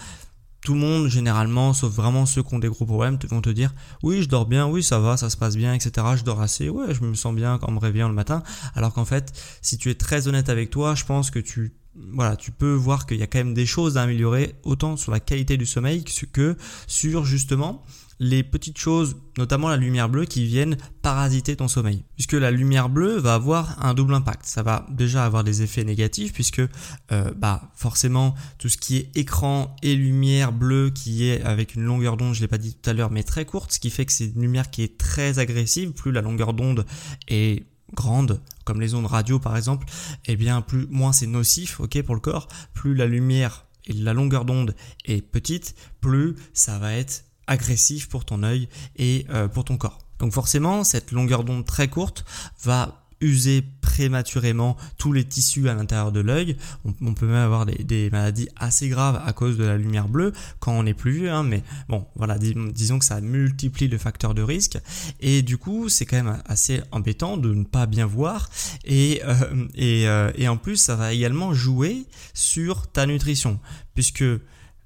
tout 0.62 0.74
le 0.74 0.80
monde, 0.80 1.08
généralement, 1.08 1.72
sauf 1.72 1.92
vraiment 1.92 2.24
ceux 2.24 2.42
qui 2.42 2.54
ont 2.54 2.58
des 2.58 2.68
gros 2.68 2.86
problèmes, 2.86 3.18
vont 3.30 3.40
te 3.40 3.50
dire 3.50 3.74
oui, 4.02 4.22
je 4.22 4.28
dors 4.28 4.46
bien, 4.46 4.66
oui, 4.66 4.82
ça 4.82 4.98
va, 4.98 5.16
ça 5.16 5.28
se 5.28 5.36
passe 5.36 5.56
bien, 5.56 5.74
etc. 5.74 6.06
Je 6.16 6.22
dors 6.22 6.40
assez, 6.40 6.68
ouais, 6.68 6.94
je 6.94 7.02
me 7.02 7.14
sens 7.14 7.34
bien 7.34 7.58
quand 7.58 7.70
me 7.72 7.78
réveillant 7.78 8.08
le 8.08 8.14
matin. 8.14 8.42
Alors 8.74 8.92
qu'en 8.94 9.04
fait, 9.04 9.32
si 9.60 9.76
tu 9.76 9.90
es 9.90 9.94
très 9.94 10.28
honnête 10.28 10.48
avec 10.48 10.70
toi, 10.70 10.94
je 10.94 11.04
pense 11.04 11.30
que 11.30 11.38
tu 11.38 11.74
voilà, 11.94 12.36
tu 12.36 12.52
peux 12.52 12.72
voir 12.72 13.04
qu'il 13.04 13.18
y 13.18 13.22
a 13.22 13.26
quand 13.26 13.38
même 13.38 13.52
des 13.52 13.66
choses 13.66 13.98
à 13.98 14.02
améliorer 14.02 14.54
autant 14.62 14.96
sur 14.96 15.12
la 15.12 15.20
qualité 15.20 15.58
du 15.58 15.66
sommeil 15.66 16.04
que 16.04 16.56
sur 16.86 17.24
justement 17.26 17.84
les 18.22 18.44
petites 18.44 18.78
choses, 18.78 19.16
notamment 19.36 19.68
la 19.68 19.76
lumière 19.76 20.08
bleue, 20.08 20.26
qui 20.26 20.44
viennent 20.44 20.76
parasiter 21.02 21.56
ton 21.56 21.66
sommeil. 21.66 22.04
Puisque 22.14 22.34
la 22.34 22.52
lumière 22.52 22.88
bleue 22.88 23.18
va 23.18 23.34
avoir 23.34 23.84
un 23.84 23.94
double 23.94 24.14
impact. 24.14 24.46
Ça 24.46 24.62
va 24.62 24.86
déjà 24.90 25.24
avoir 25.24 25.42
des 25.42 25.62
effets 25.62 25.82
négatifs, 25.82 26.32
puisque 26.32 26.60
euh, 26.60 27.32
bah, 27.36 27.72
forcément 27.74 28.36
tout 28.58 28.68
ce 28.68 28.76
qui 28.76 28.96
est 28.96 29.10
écran 29.16 29.74
et 29.82 29.96
lumière 29.96 30.52
bleue 30.52 30.90
qui 30.90 31.28
est 31.28 31.42
avec 31.42 31.74
une 31.74 31.82
longueur 31.82 32.16
d'onde, 32.16 32.34
je 32.34 32.40
l'ai 32.40 32.48
pas 32.48 32.58
dit 32.58 32.74
tout 32.74 32.88
à 32.88 32.92
l'heure, 32.92 33.10
mais 33.10 33.24
très 33.24 33.44
courte, 33.44 33.72
ce 33.72 33.80
qui 33.80 33.90
fait 33.90 34.06
que 34.06 34.12
c'est 34.12 34.26
une 34.26 34.42
lumière 34.42 34.70
qui 34.70 34.84
est 34.84 34.96
très 34.96 35.40
agressive. 35.40 35.90
Plus 35.90 36.12
la 36.12 36.20
longueur 36.20 36.54
d'onde 36.54 36.86
est 37.26 37.66
grande, 37.92 38.40
comme 38.64 38.80
les 38.80 38.94
ondes 38.94 39.06
radio 39.06 39.40
par 39.40 39.56
exemple, 39.56 39.88
et 40.26 40.32
eh 40.32 40.36
bien 40.36 40.62
plus 40.62 40.86
moins 40.90 41.12
c'est 41.12 41.26
nocif, 41.26 41.80
ok, 41.80 42.00
pour 42.02 42.14
le 42.14 42.20
corps. 42.20 42.46
Plus 42.72 42.94
la 42.94 43.06
lumière 43.06 43.66
et 43.86 43.94
la 43.94 44.14
longueur 44.14 44.44
d'onde 44.44 44.76
est 45.06 45.22
petite, 45.22 45.74
plus 46.00 46.36
ça 46.54 46.78
va 46.78 46.94
être 46.94 47.24
agressif 47.52 48.08
pour 48.08 48.24
ton 48.24 48.42
œil 48.42 48.68
et 48.96 49.26
euh, 49.30 49.46
pour 49.46 49.64
ton 49.64 49.76
corps. 49.76 49.98
Donc 50.18 50.32
forcément, 50.32 50.84
cette 50.84 51.12
longueur 51.12 51.44
d'onde 51.44 51.66
très 51.66 51.88
courte 51.88 52.24
va 52.62 53.02
user 53.20 53.62
prématurément 53.80 54.76
tous 54.98 55.12
les 55.12 55.24
tissus 55.24 55.68
à 55.68 55.74
l'intérieur 55.74 56.12
de 56.12 56.20
l'œil. 56.20 56.56
On, 56.84 57.14
peut 57.14 57.26
même 57.26 57.36
avoir 57.36 57.66
des, 57.66 58.10
maladies 58.10 58.48
assez 58.56 58.88
graves 58.88 59.22
à 59.24 59.32
cause 59.32 59.56
de 59.56 59.64
la 59.64 59.76
lumière 59.76 60.08
bleue 60.08 60.32
quand 60.60 60.72
on 60.72 60.86
est 60.86 60.94
plus 60.94 61.12
vieux, 61.12 61.30
hein, 61.30 61.44
mais 61.44 61.62
bon, 61.88 62.06
voilà, 62.16 62.38
disons 62.38 62.98
que 62.98 63.04
ça 63.04 63.20
multiplie 63.20 63.88
le 63.88 63.98
facteur 63.98 64.34
de 64.34 64.42
risque. 64.42 64.78
Et 65.20 65.42
du 65.42 65.56
coup, 65.56 65.88
c'est 65.88 66.06
quand 66.06 66.16
même 66.16 66.42
assez 66.46 66.80
embêtant 66.90 67.36
de 67.36 67.54
ne 67.54 67.64
pas 67.64 67.86
bien 67.86 68.06
voir. 68.06 68.50
Et, 68.84 69.22
euh, 69.24 69.66
euh, 69.78 70.32
et 70.34 70.48
en 70.48 70.56
plus, 70.56 70.76
ça 70.76 70.96
va 70.96 71.12
également 71.12 71.54
jouer 71.54 72.06
sur 72.34 72.90
ta 72.90 73.06
nutrition, 73.06 73.60
puisque 73.94 74.24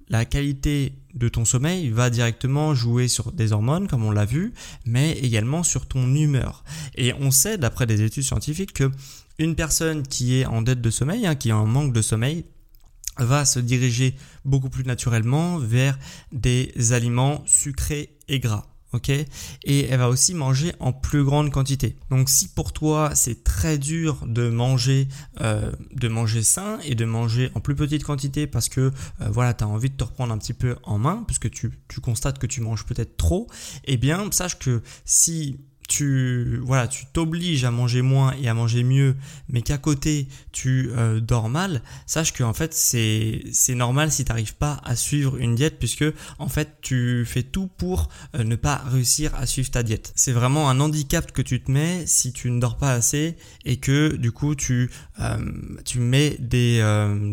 la 0.09 0.25
qualité 0.25 0.93
de 1.15 1.29
ton 1.29 1.45
sommeil 1.45 1.91
va 1.91 2.11
directement 2.11 2.75
jouer 2.75 3.09
sur 3.09 3.33
des 3.33 3.53
hormones, 3.53 3.89
comme 3.89 4.05
on 4.05 4.11
l'a 4.11 4.25
vu, 4.25 4.53
mais 4.85 5.13
également 5.13 5.63
sur 5.63 5.87
ton 5.87 6.15
humeur. 6.15 6.65
Et 6.95 7.13
on 7.15 7.31
sait, 7.31 7.59
d'après 7.59 7.87
des 7.87 8.03
études 8.03 8.23
scientifiques, 8.23 8.73
que 8.73 8.91
une 9.39 9.55
personne 9.55 10.03
qui 10.03 10.37
est 10.37 10.47
en 10.47 10.63
dette 10.63 10.81
de 10.81 10.91
sommeil, 10.91 11.27
hein, 11.27 11.35
qui 11.35 11.51
est 11.51 11.53
en 11.53 11.67
manque 11.67 11.93
de 11.93 12.03
sommeil, 12.03 12.45
va 13.19 13.45
se 13.45 13.59
diriger 13.59 14.15
beaucoup 14.45 14.69
plus 14.69 14.85
naturellement 14.85 15.59
vers 15.59 15.99
des 16.33 16.93
aliments 16.93 17.43
sucrés 17.47 18.17
et 18.29 18.41
gras 18.41 18.76
Et 19.65 19.87
elle 19.87 19.99
va 19.99 20.09
aussi 20.09 20.35
manger 20.35 20.73
en 20.81 20.93
plus 20.93 21.25
grande 21.25 21.51
quantité. 21.51 21.97
Donc 22.11 22.29
si 22.29 22.49
pour 22.49 22.73
toi 22.73 23.11
c'est 23.15 23.45
très 23.45 23.79
dur 23.79 24.19
de 24.27 24.49
manger, 24.49 25.09
euh, 25.41 25.73
de 25.93 26.09
manger 26.09 26.43
sain 26.43 26.79
et 26.85 26.95
de 26.95 27.05
manger 27.05 27.51
en 27.55 27.61
plus 27.61 27.75
petite 27.75 28.05
quantité 28.05 28.47
parce 28.47 28.69
que 28.69 28.81
euh, 28.81 29.29
voilà, 29.31 29.55
tu 29.55 29.65
as 29.65 29.69
envie 29.69 29.91
de 29.91 29.97
te 29.97 30.05
reprendre 30.05 30.33
un 30.33 30.39
petit 30.39 30.55
peu 30.55 30.77
en 30.85 30.99
main, 30.99 31.25
puisque 31.27 31.51
tu, 31.51 31.71
tu 31.89 32.01
constates 32.01 32.39
que 32.39 32.47
tu 32.47 32.61
manges 32.61 32.85
peut-être 32.85 33.17
trop, 33.17 33.49
eh 33.85 33.97
bien 33.97 34.31
sache 34.37 34.59
que 34.59 34.83
si 35.05 35.59
tu 35.87 36.59
voilà, 36.63 36.89
tu 36.89 37.07
t'obliges 37.07 37.65
à 37.65 37.71
manger 37.71 38.03
moins 38.03 38.35
et 38.41 38.49
à 38.49 38.55
manger 38.55 38.83
mieux, 38.83 39.17
mais 39.49 39.63
qu'à 39.63 39.79
côté 39.79 40.29
tu 40.53 40.91
euh, 40.97 41.21
dors 41.21 41.49
mal, 41.49 41.83
sache 42.07 42.33
que 42.33 42.43
en 42.43 42.53
fait 42.53 42.75
c'est 42.75 43.45
c'est 43.53 43.75
normal 43.75 44.11
si 44.11 44.25
tu 44.25 44.31
n'arrives 44.31 44.55
pas 44.55 44.81
à 44.85 44.97
suivre 44.97 45.37
une 45.37 45.55
diète 45.55 45.79
puisque 45.79 46.05
en 46.39 46.49
fait 46.49 46.79
tu 46.81 47.25
fais 47.27 47.43
tout 47.43 47.69
pour 47.79 48.09
euh, 48.35 48.45
ne 48.45 48.57
pas 48.57 48.83
réussir 48.87 49.35
à 49.35 49.47
suivre 49.47 49.71
ta 49.71 49.83
diète. 49.83 50.13
C'est 50.17 50.33
vraiment 50.33 50.69
un 50.71 50.81
handicap 50.81 51.33
que 51.33 51.43
tu 51.43 51.61
te 51.61 51.71
mets 51.71 52.07
si 52.07 52.33
tu 52.33 52.51
ne 52.51 52.61
dors 52.61 52.77
pas 52.77 52.93
assez 52.93 53.37
et 53.65 53.77
que 53.77 54.17
du 54.17 54.33
coup 54.33 54.55
tu 54.55 54.91
euh, 55.21 55.37
tu 55.85 56.01
mets 56.01 56.37
des 56.39 56.77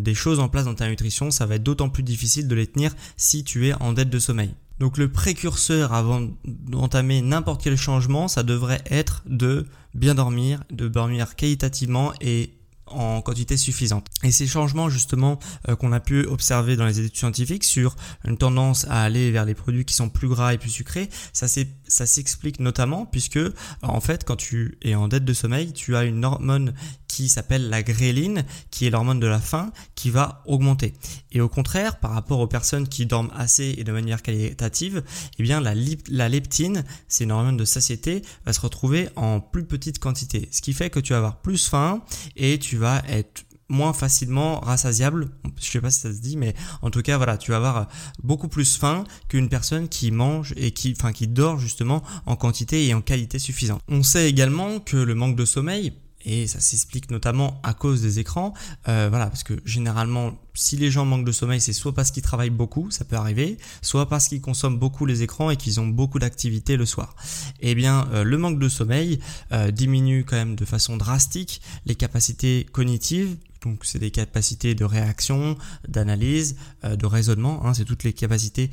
des 0.02 0.14
choses 0.14 0.40
en 0.40 0.50
place 0.50 0.66
dans 0.66 0.76
ta 0.76 0.88
nutrition, 0.88 1.32
ça 1.32 1.46
va 1.46 1.56
être 1.56 1.64
d'autant 1.64 1.90
plus 1.90 2.04
difficile 2.04 2.48
de 2.48 2.56
les 2.56 2.68
tenir 2.68 2.96
si 3.18 3.44
tu 3.44 3.68
es 3.68 3.74
en 3.76 3.94
dette 3.94 4.10
de 4.10 4.20
sommeil. 4.20 4.54
Donc 4.84 4.98
le 4.98 5.10
précurseur 5.10 5.94
avant 5.94 6.28
d'entamer 6.44 7.22
n'importe 7.22 7.64
quel 7.64 7.78
changement, 7.78 8.28
ça 8.28 8.44
devrait 8.44 8.82
être 8.92 9.24
de 9.26 9.66
bien 9.94 10.14
dormir, 10.14 10.62
de 10.74 10.90
dormir 10.90 11.38
qualitativement 11.38 12.12
et 12.20 12.52
en 12.88 13.22
quantité 13.22 13.56
suffisante. 13.56 14.08
Et 14.24 14.32
ces 14.32 14.46
changements 14.46 14.90
justement 14.90 15.40
euh, 15.70 15.78
qu'on 15.78 15.94
a 15.94 16.02
pu 16.02 16.26
observer 16.26 16.76
dans 16.76 16.86
les 16.86 17.00
études 17.00 17.16
scientifiques 17.16 17.64
sur 17.64 17.96
une 18.26 18.38
tendance 18.38 18.86
à 18.90 19.04
aller 19.04 19.32
vers 19.32 19.46
les 19.46 19.54
produits 19.54 19.86
qui 19.86 19.94
sont 19.94 20.10
plus 20.10 20.28
gras 20.28 20.54
et 20.54 20.58
plus 20.58 20.70
sucrés, 20.70 21.10
ça 21.32 21.48
s'explique 21.48 22.60
notamment 22.60 23.06
puisque 23.06 23.40
en 23.84 24.02
fait 24.02 24.26
quand 24.26 24.36
tu 24.36 24.78
es 24.82 24.96
en 24.96 25.08
dette 25.08 25.24
de 25.24 25.34
sommeil, 25.34 25.72
tu 25.72 25.96
as 25.96 26.04
une 26.04 26.26
hormone 26.26 26.74
qui 27.14 27.30
s'appelle 27.30 27.70
la 27.70 27.84
gréline, 27.84 28.44
qui 28.72 28.88
est 28.88 28.90
l'hormone 28.90 29.20
de 29.20 29.28
la 29.28 29.40
faim, 29.40 29.72
qui 29.94 30.10
va 30.10 30.42
augmenter. 30.48 30.94
Et 31.32 31.42
au 31.42 31.48
contraire, 31.48 32.00
par 32.00 32.12
rapport 32.12 32.40
aux 32.40 32.48
personnes 32.48 32.88
qui 32.88 33.06
dorment 33.06 33.32
assez 33.36 33.76
et 33.78 33.84
de 33.84 33.92
manière 33.92 34.24
qualitative, 34.24 35.04
eh 35.38 35.44
bien 35.44 35.62
la, 35.62 35.76
leptine, 35.76 36.84
c'est 37.08 37.26
une 37.26 37.32
hormone 37.32 37.56
de 37.56 37.66
satiété, 37.66 38.24
va 38.48 38.54
se 38.54 38.62
retrouver 38.62 39.10
en 39.16 39.40
plus 39.40 39.64
petite 39.64 40.00
quantité. 40.00 40.50
Ce 40.52 40.62
qui 40.62 40.74
fait 40.74 40.90
que 40.90 41.00
tu 41.00 41.14
vas 41.14 41.20
avoir 41.20 41.40
plus 41.40 41.68
faim 41.68 42.02
et 42.36 42.58
tu 42.58 42.78
vas 42.78 43.04
être 43.08 43.44
moins 43.70 43.94
facilement 43.94 44.60
rassasiable. 44.60 45.30
Je 45.62 45.66
sais 45.70 45.82
pas 45.82 45.92
si 45.92 46.00
ça 46.00 46.12
se 46.12 46.20
dit, 46.20 46.36
mais 46.36 46.56
en 46.82 46.90
tout 46.90 47.04
cas, 47.04 47.18
voilà, 47.18 47.38
tu 47.38 47.52
vas 47.52 47.58
avoir 47.58 47.88
beaucoup 48.24 48.48
plus 48.48 48.76
faim 48.76 49.04
qu'une 49.30 49.50
personne 49.50 49.88
qui 49.88 50.10
mange 50.10 50.56
et 50.58 50.72
qui, 50.72 50.96
enfin, 50.98 51.12
qui 51.12 51.28
dort 51.28 51.60
justement 51.60 52.02
en 52.26 52.36
quantité 52.36 52.88
et 52.88 52.94
en 52.96 53.02
qualité 53.02 53.38
suffisante. 53.38 53.82
On 53.88 54.02
sait 54.02 54.28
également 54.28 54.80
que 54.80 54.98
le 54.98 55.14
manque 55.14 55.36
de 55.36 55.46
sommeil 55.46 55.94
et 56.26 56.48
ça 56.48 56.60
s'explique 56.60 57.12
notamment 57.12 57.60
à 57.64 57.74
cause 57.74 58.02
des 58.02 58.20
écrans. 58.20 58.54
Euh, 58.88 59.08
voilà, 59.10 59.28
parce 59.28 59.44
que 59.44 59.54
généralement, 59.66 60.34
si 60.54 60.78
les 60.78 60.92
gens 60.92 61.06
manquent 61.06 61.26
de 61.26 61.32
sommeil, 61.32 61.60
c'est 61.60 61.74
soit 61.74 61.94
parce 61.94 62.12
qu'ils 62.12 62.24
travaillent 62.24 62.50
beaucoup, 62.50 62.92
ça 62.92 63.06
peut 63.06 63.16
arriver, 63.16 63.58
soit 63.82 64.08
parce 64.08 64.28
qu'ils 64.28 64.42
consomment 64.42 64.78
beaucoup 64.78 65.06
les 65.06 65.24
écrans 65.24 65.50
et 65.50 65.58
qu'ils 65.58 65.80
ont 65.80 65.88
beaucoup 65.88 66.20
d'activités 66.20 66.78
le 66.78 66.86
soir. 66.86 67.16
Eh 67.62 67.76
bien, 67.76 68.08
euh, 68.14 68.24
le 68.24 68.38
manque 68.38 68.60
de 68.60 68.70
sommeil 68.70 69.20
euh, 69.52 69.72
diminue 69.72 70.24
quand 70.26 70.36
même 70.36 70.56
de 70.56 70.66
façon 70.66 70.98
drastique 70.98 71.62
les 71.86 71.96
capacités 71.96 72.66
cognitives 72.72 73.36
donc 73.64 73.86
c'est 73.86 74.00
des 74.00 74.12
capacités 74.12 74.76
de 74.76 74.84
réaction, 74.84 75.58
d'analyse, 75.88 76.56
euh, 76.84 76.96
de 76.96 77.06
raisonnement. 77.06 77.66
Hein, 77.66 77.74
c'est 77.74 77.86
toutes 77.86 78.04
les 78.04 78.14
capacités 78.14 78.70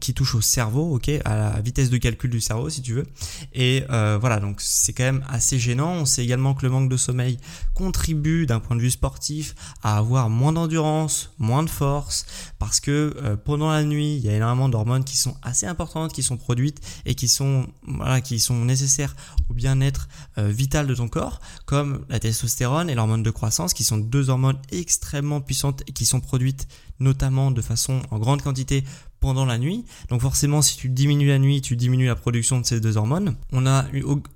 qui 0.00 0.14
touchent 0.14 0.34
au 0.34 0.40
cerveau, 0.40 0.94
ok, 0.94 1.10
à 1.24 1.36
la 1.36 1.60
vitesse 1.60 1.90
de 1.90 1.96
calcul 1.96 2.30
du 2.30 2.40
cerveau 2.40 2.68
si 2.70 2.82
tu 2.82 2.94
veux. 2.94 3.06
Et 3.54 3.84
euh, 3.90 4.18
voilà, 4.20 4.40
donc 4.40 4.60
c'est 4.60 4.92
quand 4.92 5.04
même 5.04 5.24
assez 5.28 5.58
gênant. 5.58 5.92
On 5.92 6.04
sait 6.04 6.22
également 6.22 6.54
que 6.54 6.64
le 6.64 6.70
manque 6.70 6.90
de 6.90 6.96
sommeil 6.96 7.38
contribue 7.74 8.46
d'un 8.46 8.60
point 8.60 8.76
de 8.76 8.80
vue 8.80 8.90
sportif 8.90 9.54
à 9.82 9.96
avoir 9.96 10.28
moins 10.28 10.52
d'endurance, 10.52 11.32
moins 11.38 11.62
de 11.62 11.70
force, 11.70 12.26
parce 12.58 12.80
que 12.80 13.16
euh, 13.22 13.36
pendant 13.36 13.70
la 13.70 13.84
nuit, 13.84 14.16
il 14.16 14.24
y 14.24 14.28
a 14.28 14.34
énormément 14.34 14.68
d'hormones 14.68 15.04
qui 15.04 15.16
sont 15.16 15.36
assez 15.42 15.66
importantes, 15.66 16.12
qui 16.12 16.22
sont 16.22 16.36
produites 16.36 16.80
et 17.06 17.14
qui 17.14 17.28
sont 17.28 17.66
voilà, 17.86 18.20
qui 18.20 18.38
sont 18.38 18.64
nécessaires 18.64 19.16
au 19.48 19.54
bien-être 19.54 20.08
vital 20.36 20.86
de 20.86 20.94
ton 20.94 21.08
corps, 21.08 21.40
comme 21.64 22.04
la 22.08 22.18
testostérone 22.18 22.90
et 22.90 22.94
l'hormone 22.94 23.22
de 23.22 23.30
croissance, 23.30 23.72
qui 23.72 23.84
sont 23.84 23.96
deux 23.96 24.25
hormones 24.28 24.58
extrêmement 24.70 25.40
puissantes 25.40 25.82
et 25.86 25.92
qui 25.92 26.06
sont 26.06 26.20
produites 26.20 26.66
notamment 27.00 27.50
de 27.50 27.60
façon 27.62 28.02
en 28.10 28.18
grande 28.18 28.42
quantité 28.42 28.84
pendant 29.20 29.44
la 29.44 29.58
nuit. 29.58 29.84
Donc 30.08 30.20
forcément, 30.20 30.62
si 30.62 30.76
tu 30.76 30.88
diminues 30.88 31.28
la 31.28 31.38
nuit, 31.38 31.60
tu 31.60 31.76
diminues 31.76 32.06
la 32.06 32.16
production 32.16 32.60
de 32.60 32.66
ces 32.66 32.80
deux 32.80 32.96
hormones. 32.96 33.36
On 33.52 33.66
a 33.66 33.84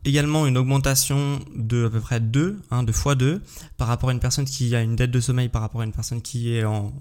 également 0.05 0.47
une 0.47 0.57
augmentation 0.57 1.41
de 1.55 1.87
à 1.87 1.91
peu 1.91 2.01
près 2.01 2.21
2, 2.21 2.61
hein, 2.71 2.83
de 2.83 2.93
fois 2.93 3.15
2, 3.15 3.43
par 3.77 3.89
rapport 3.89 4.11
à 4.11 4.13
une 4.13 4.21
personne 4.21 4.45
qui 4.45 4.75
a 4.75 4.83
une 4.83 4.97
dette 4.97 5.11
de 5.11 5.21
sommeil 5.21 5.49
par 5.49 5.63
rapport 5.63 5.81
à 5.81 5.85
une 5.85 5.93
personne 5.93 6.23
qui 6.23 6.55
est 6.55 6.65
en, 6.65 6.93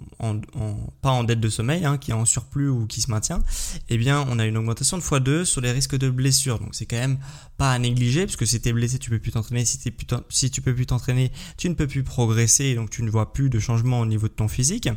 pas 1.01 1.11
en 1.11 1.23
dette 1.23 1.39
de 1.39 1.49
sommeil, 1.49 1.85
hein, 1.85 1.97
qui 1.97 2.11
est 2.11 2.13
en 2.13 2.25
surplus 2.25 2.69
ou 2.69 2.85
qui 2.85 3.01
se 3.01 3.11
maintient. 3.11 3.41
Eh 3.89 3.97
bien, 3.97 4.25
on 4.29 4.39
a 4.39 4.45
une 4.45 4.57
augmentation 4.57 4.97
de 4.97 5.03
fois 5.03 5.19
2 5.19 5.45
sur 5.45 5.61
les 5.61 5.71
risques 5.71 5.97
de 5.97 6.09
blessures. 6.09 6.59
Donc 6.59 6.69
c'est 6.75 6.85
quand 6.85 6.97
même 6.97 7.19
pas 7.57 7.73
à 7.73 7.79
négliger, 7.79 8.25
parce 8.25 8.37
que 8.37 8.45
si 8.45 8.59
t'es 8.61 8.71
blessé, 8.71 8.99
tu 8.99 9.09
peux 9.09 9.19
plus 9.19 9.31
t'entraîner. 9.31 9.65
Si, 9.65 9.79
es 9.85 9.93
si 10.29 10.49
tu 10.49 10.61
peux 10.61 10.73
plus 10.73 10.85
t'entraîner, 10.85 11.31
tu 11.57 11.69
ne 11.69 11.73
peux 11.73 11.87
plus 11.87 12.03
progresser, 12.03 12.75
donc 12.75 12.89
tu 12.89 13.03
ne 13.03 13.09
vois 13.09 13.33
plus 13.33 13.49
de 13.49 13.59
changement 13.59 13.99
au 13.99 14.05
niveau 14.05 14.27
de 14.27 14.33
ton 14.33 14.47
physique. 14.47 14.89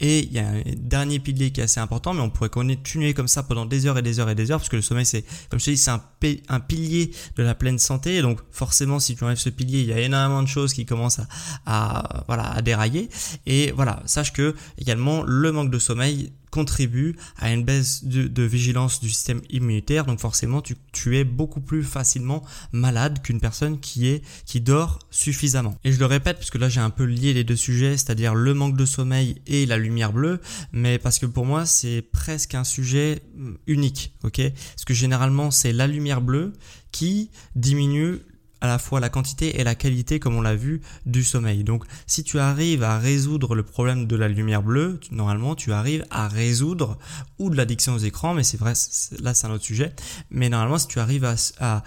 Et 0.00 0.20
il 0.20 0.32
y 0.32 0.38
a 0.38 0.48
un 0.48 0.62
dernier 0.78 1.18
pilier 1.18 1.50
qui 1.50 1.60
est 1.60 1.64
assez 1.64 1.80
important, 1.80 2.14
mais 2.14 2.22
on 2.22 2.25
pourrait 2.30 2.50
continuer 2.50 3.14
comme 3.14 3.28
ça 3.28 3.42
pendant 3.42 3.66
des 3.66 3.86
heures 3.86 3.98
et 3.98 4.02
des 4.02 4.20
heures 4.20 4.30
et 4.30 4.34
des 4.34 4.50
heures, 4.50 4.58
parce 4.58 4.68
que 4.68 4.76
le 4.76 4.82
sommeil, 4.82 5.06
c'est, 5.06 5.24
comme 5.50 5.60
je 5.60 5.66
te 5.66 5.70
dis, 5.70 5.76
c'est 5.76 5.90
un, 5.90 6.60
pilier 6.60 7.10
de 7.36 7.42
la 7.42 7.54
pleine 7.54 7.78
santé. 7.78 8.22
Donc 8.22 8.40
forcément, 8.50 8.98
si 8.98 9.16
tu 9.16 9.24
enlèves 9.24 9.38
ce 9.38 9.50
pilier, 9.50 9.80
il 9.80 9.86
y 9.86 9.92
a 9.92 10.00
énormément 10.00 10.42
de 10.42 10.48
choses 10.48 10.72
qui 10.72 10.86
commencent 10.86 11.20
à 11.66 12.24
voilà, 12.26 12.50
à 12.50 12.62
dérailler. 12.62 13.08
Et 13.46 13.72
voilà, 13.72 14.02
sache 14.06 14.32
que 14.32 14.54
également 14.78 15.22
le 15.22 15.52
manque 15.52 15.70
de 15.70 15.78
sommeil 15.78 16.32
contribue 16.56 17.16
à 17.36 17.52
une 17.52 17.64
baisse 17.64 18.02
de, 18.04 18.42
vigilance 18.42 18.98
du 18.98 19.10
système 19.10 19.42
immunitaire. 19.50 20.06
Donc 20.06 20.20
forcément, 20.20 20.62
tu, 20.62 21.18
es 21.18 21.22
beaucoup 21.22 21.60
plus 21.60 21.84
facilement 21.84 22.42
malade 22.72 23.20
qu'une 23.22 23.40
personne 23.40 23.78
qui 23.78 24.08
est 24.08 24.22
qui 24.46 24.62
dort 24.62 25.00
suffisamment. 25.10 25.74
Et 25.84 25.92
je 25.92 25.98
le 25.98 26.06
répète 26.06 26.38
parce 26.38 26.48
que 26.48 26.56
là 26.56 26.70
j'ai 26.70 26.80
un 26.80 26.88
peu 26.88 27.04
lié 27.04 27.34
les 27.34 27.44
deux 27.44 27.56
sujets, 27.56 27.98
c'est-à-dire 27.98 28.34
le 28.34 28.54
manque 28.54 28.74
de 28.74 28.86
sommeil 28.86 29.42
et 29.46 29.66
la 29.66 29.76
lumière 29.76 30.14
bleue, 30.14 30.40
mais 30.72 30.98
parce 30.98 31.18
que 31.18 31.26
pour 31.26 31.44
moi 31.44 31.66
c'est 31.66 32.00
presque 32.00 32.54
un 32.54 32.64
sujet 32.64 33.20
unique, 33.66 34.14
ok? 34.24 34.40
Parce 34.74 34.84
que 34.86 34.94
généralement 34.94 35.50
c'est 35.50 35.74
la 35.74 35.86
lumière 35.86 36.22
bleue 36.22 36.54
qui 36.90 37.30
diminue 37.54 38.20
à 38.60 38.66
la 38.66 38.78
fois 38.78 39.00
la 39.00 39.08
quantité 39.08 39.60
et 39.60 39.64
la 39.64 39.74
qualité, 39.74 40.18
comme 40.18 40.36
on 40.36 40.40
l'a 40.40 40.54
vu, 40.54 40.80
du 41.04 41.24
sommeil. 41.24 41.64
Donc, 41.64 41.84
si 42.06 42.24
tu 42.24 42.38
arrives 42.38 42.82
à 42.82 42.98
résoudre 42.98 43.54
le 43.54 43.62
problème 43.62 44.06
de 44.06 44.16
la 44.16 44.28
lumière 44.28 44.62
bleue, 44.62 45.00
normalement, 45.10 45.54
tu 45.54 45.72
arrives 45.72 46.04
à 46.10 46.28
résoudre 46.28 46.98
ou 47.38 47.50
de 47.50 47.56
l'addiction 47.56 47.94
aux 47.94 47.98
écrans, 47.98 48.34
mais 48.34 48.42
c'est 48.42 48.58
vrai, 48.58 48.72
là, 49.20 49.34
c'est 49.34 49.46
un 49.46 49.50
autre 49.50 49.64
sujet. 49.64 49.92
Mais 50.30 50.48
normalement, 50.48 50.78
si 50.78 50.88
tu 50.88 50.98
arrives 50.98 51.24
à, 51.60 51.82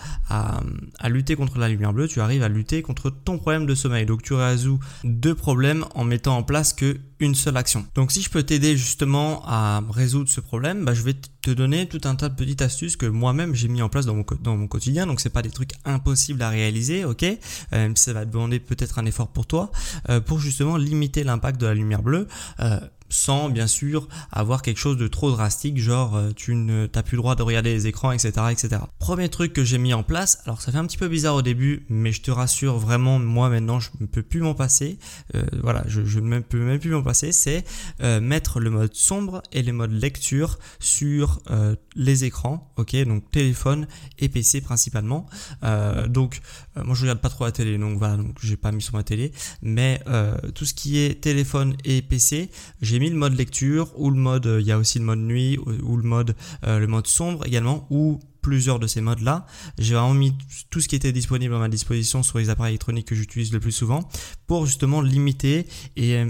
lutter 1.09 1.35
contre 1.35 1.57
la 1.57 1.69
lumière 1.69 1.93
bleue, 1.93 2.07
tu 2.07 2.21
arrives 2.21 2.43
à 2.43 2.49
lutter 2.49 2.81
contre 2.81 3.09
ton 3.09 3.37
problème 3.37 3.65
de 3.65 3.75
sommeil. 3.75 4.05
Donc, 4.05 4.21
tu 4.21 4.33
résous 4.33 4.79
deux 5.03 5.35
problèmes 5.35 5.85
en 5.95 6.03
mettant 6.03 6.37
en 6.37 6.43
place 6.43 6.73
que 6.73 6.99
une 7.19 7.35
seule 7.35 7.57
action. 7.57 7.85
Donc 7.95 8.11
si 8.11 8.21
je 8.21 8.29
peux 8.29 8.43
t'aider 8.43 8.77
justement 8.77 9.43
à 9.45 9.81
résoudre 9.89 10.29
ce 10.29 10.39
problème, 10.39 10.85
bah, 10.85 10.93
je 10.93 11.01
vais 11.01 11.15
donner 11.47 11.87
tout 11.87 12.01
un 12.03 12.15
tas 12.15 12.29
de 12.29 12.35
petites 12.35 12.61
astuces 12.61 12.97
que 12.97 13.05
moi-même 13.05 13.55
j'ai 13.55 13.67
mis 13.67 13.81
en 13.81 13.89
place 13.89 14.05
dans 14.05 14.15
mon, 14.15 14.25
dans 14.41 14.57
mon 14.57 14.67
quotidien. 14.67 15.05
Donc 15.07 15.19
c'est 15.19 15.29
pas 15.29 15.41
des 15.41 15.49
trucs 15.49 15.71
impossibles 15.85 16.41
à 16.41 16.49
réaliser, 16.49 17.05
ok? 17.05 17.25
Euh, 17.73 17.91
Ça 17.95 18.13
va 18.13 18.25
demander 18.25 18.59
peut-être 18.59 18.99
un 18.99 19.05
effort 19.05 19.29
pour 19.29 19.45
toi, 19.45 19.71
euh, 20.09 20.19
pour 20.19 20.39
justement 20.39 20.77
limiter 20.77 21.23
l'impact 21.23 21.59
de 21.59 21.65
la 21.67 21.73
lumière 21.73 22.01
bleue. 22.01 22.27
Euh, 22.59 22.79
sans 23.09 23.49
bien 23.49 23.67
sûr 23.67 24.07
avoir 24.31 24.61
quelque 24.61 24.77
chose 24.77 24.97
de 24.97 25.07
trop 25.07 25.31
drastique, 25.31 25.77
genre 25.79 26.15
euh, 26.15 26.31
tu 26.35 26.55
ne 26.55 26.85
t'as 26.85 27.03
plus 27.03 27.15
le 27.15 27.21
droit 27.21 27.35
de 27.35 27.43
regarder 27.43 27.73
les 27.73 27.87
écrans, 27.87 28.11
etc., 28.11 28.31
etc. 28.51 28.81
Premier 28.99 29.29
truc 29.29 29.53
que 29.53 29.63
j'ai 29.63 29.77
mis 29.77 29.93
en 29.93 30.03
place, 30.03 30.39
alors 30.45 30.61
ça 30.61 30.71
fait 30.71 30.77
un 30.77 30.85
petit 30.85 30.97
peu 30.97 31.07
bizarre 31.07 31.35
au 31.35 31.41
début, 31.41 31.85
mais 31.89 32.11
je 32.11 32.21
te 32.21 32.31
rassure 32.31 32.77
vraiment, 32.77 33.19
moi 33.19 33.49
maintenant 33.49 33.79
je 33.79 33.89
ne 33.99 34.05
peux 34.05 34.21
plus 34.21 34.41
m'en 34.41 34.53
passer. 34.53 34.99
Euh, 35.35 35.43
voilà, 35.61 35.83
je, 35.87 36.19
ne 36.19 36.39
peux 36.39 36.59
même 36.59 36.79
plus 36.79 36.91
m'en 36.91 37.03
passer. 37.03 37.31
C'est 37.31 37.63
euh, 38.01 38.21
mettre 38.21 38.59
le 38.59 38.69
mode 38.69 38.93
sombre 38.93 39.41
et 39.51 39.63
le 39.63 39.73
mode 39.73 39.91
lecture 39.91 40.59
sur 40.79 41.39
les 41.95 42.23
écrans, 42.23 42.71
ok, 42.77 42.95
donc 43.05 43.29
téléphone 43.31 43.87
et 44.19 44.29
PC 44.29 44.61
principalement. 44.61 45.27
donc 46.07 46.41
moi 46.75 46.95
je 46.95 47.01
regarde 47.01 47.19
pas 47.19 47.29
trop 47.29 47.45
la 47.45 47.51
télé, 47.51 47.77
donc 47.77 47.97
voilà, 47.97 48.17
donc 48.17 48.37
j'ai 48.41 48.57
pas 48.57 48.71
mis 48.71 48.81
sur 48.81 48.93
ma 48.93 49.03
télé, 49.03 49.31
mais 49.61 50.01
tout 50.53 50.65
ce 50.65 50.73
qui 50.73 50.99
est 50.99 51.21
téléphone 51.21 51.75
et 51.85 52.01
PC, 52.01 52.49
j'ai 52.81 52.98
le 53.07 53.15
mode 53.15 53.37
lecture 53.37 53.87
ou 53.95 54.09
le 54.09 54.17
mode, 54.17 54.47
euh, 54.47 54.59
il 54.59 54.67
y 54.67 54.71
a 54.71 54.77
aussi 54.77 54.99
le 54.99 55.05
mode 55.05 55.19
nuit 55.19 55.57
ou, 55.57 55.95
le 55.95 56.03
mode, 56.03 56.35
euh, 56.65 56.79
le 56.79 56.87
mode 56.87 57.07
sombre 57.07 57.47
également 57.47 57.87
ou 57.89 58.19
plusieurs 58.49 58.79
de 58.79 58.87
ces 58.87 58.99
modes 58.99 59.21
là. 59.21 59.45
J'ai 59.77 59.93
vraiment 59.93 60.15
mis 60.15 60.33
tout 60.71 60.81
ce 60.81 60.87
qui 60.87 60.95
était 60.95 61.11
disponible 61.11 61.53
à 61.53 61.59
ma 61.59 61.69
disposition 61.69 62.23
sur 62.23 62.39
les 62.39 62.49
appareils 62.49 62.71
électroniques 62.71 63.05
que 63.05 63.13
j'utilise 63.13 63.53
le 63.53 63.59
plus 63.59 63.71
souvent 63.71 64.09
pour 64.47 64.65
justement 64.65 65.03
limiter 65.03 65.67
et, 65.95 66.25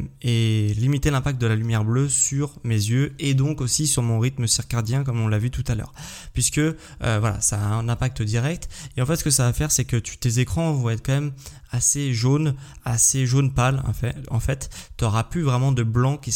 limiter 0.75 1.11
l'impact 1.11 1.39
de 1.39 1.47
la 1.47 1.55
lumière 1.55 1.85
bleue 1.85 2.09
sur 2.09 2.59
mes 2.65 2.75
yeux 2.75 3.13
et 3.19 3.35
donc 3.35 3.61
aussi 3.61 3.87
sur 3.87 4.03
mon 4.03 4.19
rythme 4.19 4.47
circadien 4.47 5.05
comme 5.05 5.21
on 5.21 5.29
l'a 5.29 5.37
vu 5.37 5.49
tout 5.49 5.63
à 5.69 5.75
l'heure. 5.75 5.93
Puisque 6.33 6.57
euh, 6.57 6.73
voilà, 6.99 7.39
ça 7.39 7.55
a 7.55 7.67
un 7.67 7.87
impact 7.87 8.21
direct 8.21 8.67
et 8.97 9.01
en 9.01 9.05
fait 9.05 9.15
ce 9.15 9.23
que 9.23 9.29
ça 9.29 9.43
va 9.43 9.53
faire 9.53 9.71
c'est 9.71 9.85
que 9.85 9.95
tu, 9.95 10.17
tes 10.17 10.39
écrans 10.39 10.73
vont 10.73 10.89
être 10.89 11.05
quand 11.05 11.13
même 11.13 11.31
assez 11.71 12.13
jaune, 12.13 12.55
assez 12.83 13.25
jaune 13.25 13.53
pâle 13.53 13.81
en 13.87 13.93
fait. 13.93 14.17
En 14.29 14.41
fait, 14.41 14.69
tu 14.97 15.05
n'auras 15.05 15.23
plus 15.23 15.43
vraiment 15.43 15.71
de 15.71 15.83
blanc 15.83 16.17
qui 16.17 16.35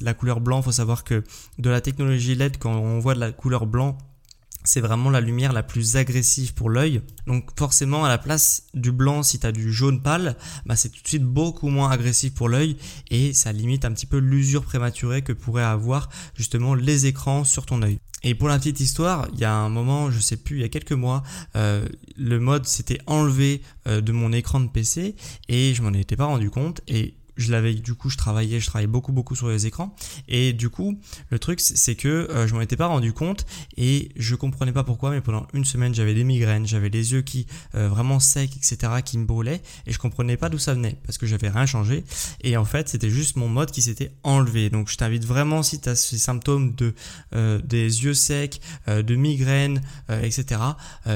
la 0.00 0.14
couleur 0.14 0.40
blanc, 0.40 0.62
faut 0.62 0.72
savoir 0.72 1.04
que 1.04 1.22
de 1.58 1.68
la 1.68 1.82
technologie 1.82 2.34
LED 2.34 2.56
quand 2.58 2.74
on 2.74 2.98
voit 2.98 3.14
de 3.14 3.20
la 3.20 3.32
couleur 3.32 3.66
blanc 3.66 3.98
c'est 4.68 4.82
vraiment 4.82 5.08
la 5.08 5.22
lumière 5.22 5.54
la 5.54 5.62
plus 5.62 5.96
agressive 5.96 6.52
pour 6.52 6.68
l'œil. 6.68 7.00
Donc 7.26 7.48
forcément 7.58 8.04
à 8.04 8.08
la 8.08 8.18
place 8.18 8.64
du 8.74 8.92
blanc, 8.92 9.22
si 9.22 9.40
tu 9.40 9.50
du 9.50 9.72
jaune 9.72 10.02
pâle, 10.02 10.36
bah 10.66 10.76
c'est 10.76 10.90
tout 10.90 11.02
de 11.02 11.08
suite 11.08 11.24
beaucoup 11.24 11.70
moins 11.70 11.90
agressif 11.90 12.34
pour 12.34 12.50
l'œil 12.50 12.76
et 13.10 13.32
ça 13.32 13.50
limite 13.50 13.86
un 13.86 13.92
petit 13.92 14.04
peu 14.04 14.18
l'usure 14.18 14.64
prématurée 14.64 15.22
que 15.22 15.32
pourraient 15.32 15.62
avoir 15.62 16.10
justement 16.34 16.74
les 16.74 17.06
écrans 17.06 17.44
sur 17.44 17.64
ton 17.64 17.80
œil. 17.80 17.98
Et 18.24 18.34
pour 18.34 18.48
la 18.48 18.58
petite 18.58 18.80
histoire, 18.80 19.26
il 19.32 19.38
y 19.38 19.44
a 19.44 19.54
un 19.54 19.70
moment, 19.70 20.10
je 20.10 20.18
sais 20.18 20.36
plus, 20.36 20.56
il 20.56 20.60
y 20.60 20.64
a 20.64 20.68
quelques 20.68 20.92
mois, 20.92 21.22
euh, 21.56 21.88
le 22.16 22.38
mode 22.38 22.66
s'était 22.66 22.98
enlevé 23.06 23.62
euh, 23.86 24.02
de 24.02 24.12
mon 24.12 24.32
écran 24.32 24.60
de 24.60 24.68
PC 24.68 25.14
et 25.48 25.72
je 25.72 25.82
m'en 25.82 25.94
étais 25.94 26.16
pas 26.16 26.26
rendu 26.26 26.50
compte 26.50 26.82
et 26.88 27.14
je 27.38 27.52
l'avais 27.52 27.74
du 27.74 27.94
coup 27.94 28.10
je 28.10 28.16
travaillais 28.16 28.60
je 28.60 28.66
travaillais 28.66 28.88
beaucoup 28.88 29.12
beaucoup 29.12 29.34
sur 29.34 29.48
les 29.48 29.66
écrans. 29.66 29.94
Et 30.26 30.52
du 30.52 30.68
coup 30.68 30.98
le 31.30 31.38
truc 31.38 31.60
c'est 31.60 31.94
que 31.94 32.08
euh, 32.08 32.46
je 32.46 32.54
m'en 32.54 32.60
étais 32.60 32.76
pas 32.76 32.86
rendu 32.86 33.12
compte 33.12 33.46
et 33.76 34.10
je 34.16 34.34
comprenais 34.34 34.72
pas 34.72 34.84
pourquoi 34.84 35.10
mais 35.10 35.20
pendant 35.20 35.46
une 35.54 35.64
semaine 35.64 35.94
j'avais 35.94 36.14
des 36.14 36.24
migraines 36.24 36.66
j'avais 36.66 36.88
les 36.88 37.12
yeux 37.12 37.22
qui 37.22 37.46
euh, 37.74 37.88
vraiment 37.88 38.18
secs 38.20 38.56
etc 38.56 38.92
qui 39.04 39.18
me 39.18 39.24
brûlaient 39.24 39.62
et 39.86 39.92
je 39.92 39.98
comprenais 39.98 40.36
pas 40.36 40.48
d'où 40.48 40.58
ça 40.58 40.74
venait 40.74 40.98
parce 41.06 41.16
que 41.16 41.26
j'avais 41.26 41.48
rien 41.48 41.66
changé. 41.66 42.04
Et 42.42 42.56
en 42.56 42.64
fait 42.64 42.88
c'était 42.88 43.10
juste 43.10 43.36
mon 43.36 43.48
mode 43.48 43.70
qui 43.70 43.82
s'était 43.82 44.12
enlevé. 44.24 44.68
Donc 44.68 44.90
je 44.90 44.96
t'invite 44.96 45.24
vraiment 45.24 45.62
si 45.62 45.80
tu 45.80 45.88
as 45.88 45.96
ces 45.96 46.18
symptômes 46.18 46.74
de 46.74 46.94
euh, 47.34 47.60
des 47.62 48.04
yeux 48.04 48.14
secs 48.14 48.60
de 48.88 49.14
migraines 49.14 49.80
etc 50.22 50.60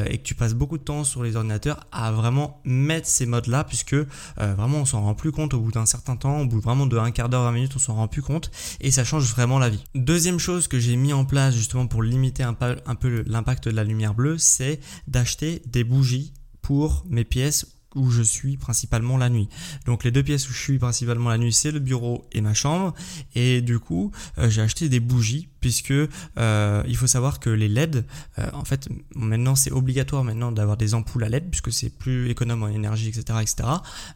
et 0.07 0.19
que 0.19 0.23
tu 0.23 0.35
passes 0.35 0.55
beaucoup 0.55 0.79
de 0.79 0.83
temps 0.83 1.05
sur 1.05 1.23
les 1.23 1.37
ordinateurs 1.37 1.87
à 1.91 2.13
vraiment 2.13 2.61
mettre 2.65 3.09
ces 3.09 3.27
modes 3.27 3.49
là 3.49 3.65
puisque 3.65 3.97
vraiment 4.37 4.79
on 4.79 4.85
s'en 4.85 5.03
rend 5.03 5.15
plus 5.15 5.33
compte 5.33 5.55
au 5.55 5.61
bout 5.61 5.73
d'un 5.73 5.87
certain 5.87 6.12
temps, 6.17 6.41
au 6.41 6.47
bout 6.47 6.61
vraiment 6.61 6.87
de 6.87 6.97
un 6.99 7.11
quart 7.11 7.29
d'heure, 7.29 7.45
20 7.45 7.53
minutes, 7.53 7.73
on 7.77 7.79
s'en 7.79 7.95
rend 7.95 8.09
plus 8.09 8.23
compte 8.23 8.51
et 8.81 8.91
ça 8.91 9.05
change 9.05 9.31
vraiment 9.31 9.59
la 9.59 9.69
vie. 9.69 9.85
Deuxième 9.95 10.39
chose 10.39 10.69
que 10.69 10.79
j'ai 10.79 10.97
mis 10.97 11.13
en 11.13 11.25
place 11.25 11.55
justement 11.55 11.87
pour 11.87 12.03
limiter 12.03 12.43
un 12.43 12.55
peu, 12.55 13.25
l'impact 13.27 13.69
de 13.69 13.75
la 13.75 13.85
lumière 13.85 14.15
bleue, 14.15 14.39
c'est 14.39 14.81
d'acheter 15.07 15.63
des 15.67 15.85
bougies 15.85 16.33
pour 16.61 17.05
mes 17.09 17.25
pièces 17.25 17.67
où 17.95 18.11
je 18.11 18.23
suis 18.23 18.57
principalement 18.57 19.19
la 19.19 19.29
nuit. 19.29 19.49
Donc 19.87 20.05
les 20.05 20.11
deux 20.11 20.23
pièces 20.23 20.49
où 20.49 20.53
je 20.53 20.61
suis 20.61 20.79
principalement 20.79 21.31
la 21.31 21.39
nuit, 21.39 21.53
c'est 21.53 21.71
le 21.71 21.81
bureau 21.81 22.25
et 22.33 22.41
ma 22.41 22.55
chambre. 22.55 22.95
Et 23.35 23.61
du 23.61 23.79
coup, 23.79 24.13
euh, 24.39 24.49
j'ai 24.49 24.63
acheté 24.63 24.89
des 24.89 25.01
bougies 25.01 25.49
puisque 25.63 25.93
euh, 25.93 26.83
il 26.87 26.97
faut 26.97 27.07
savoir 27.07 27.41
que 27.41 27.49
les 27.49 27.69
LED, 27.69 28.05
euh, 28.39 28.51
en 28.53 28.65
fait, 28.65 28.89
maintenant 29.15 29.55
c'est 29.55 29.71
obligatoire 29.71 30.25
maintenant 30.25 30.53
d'avoir 30.53 30.77
des 30.77 30.93
ampoules 30.93 31.25
à 31.25 31.31
LED 31.31 31.49
puisque 31.51 31.73
c'est 31.73 31.89
plus 31.89 32.29
économe 32.29 32.65
en 32.65 32.69
énergie, 32.69 33.09
etc., 33.09 33.39
etc. 33.41 33.69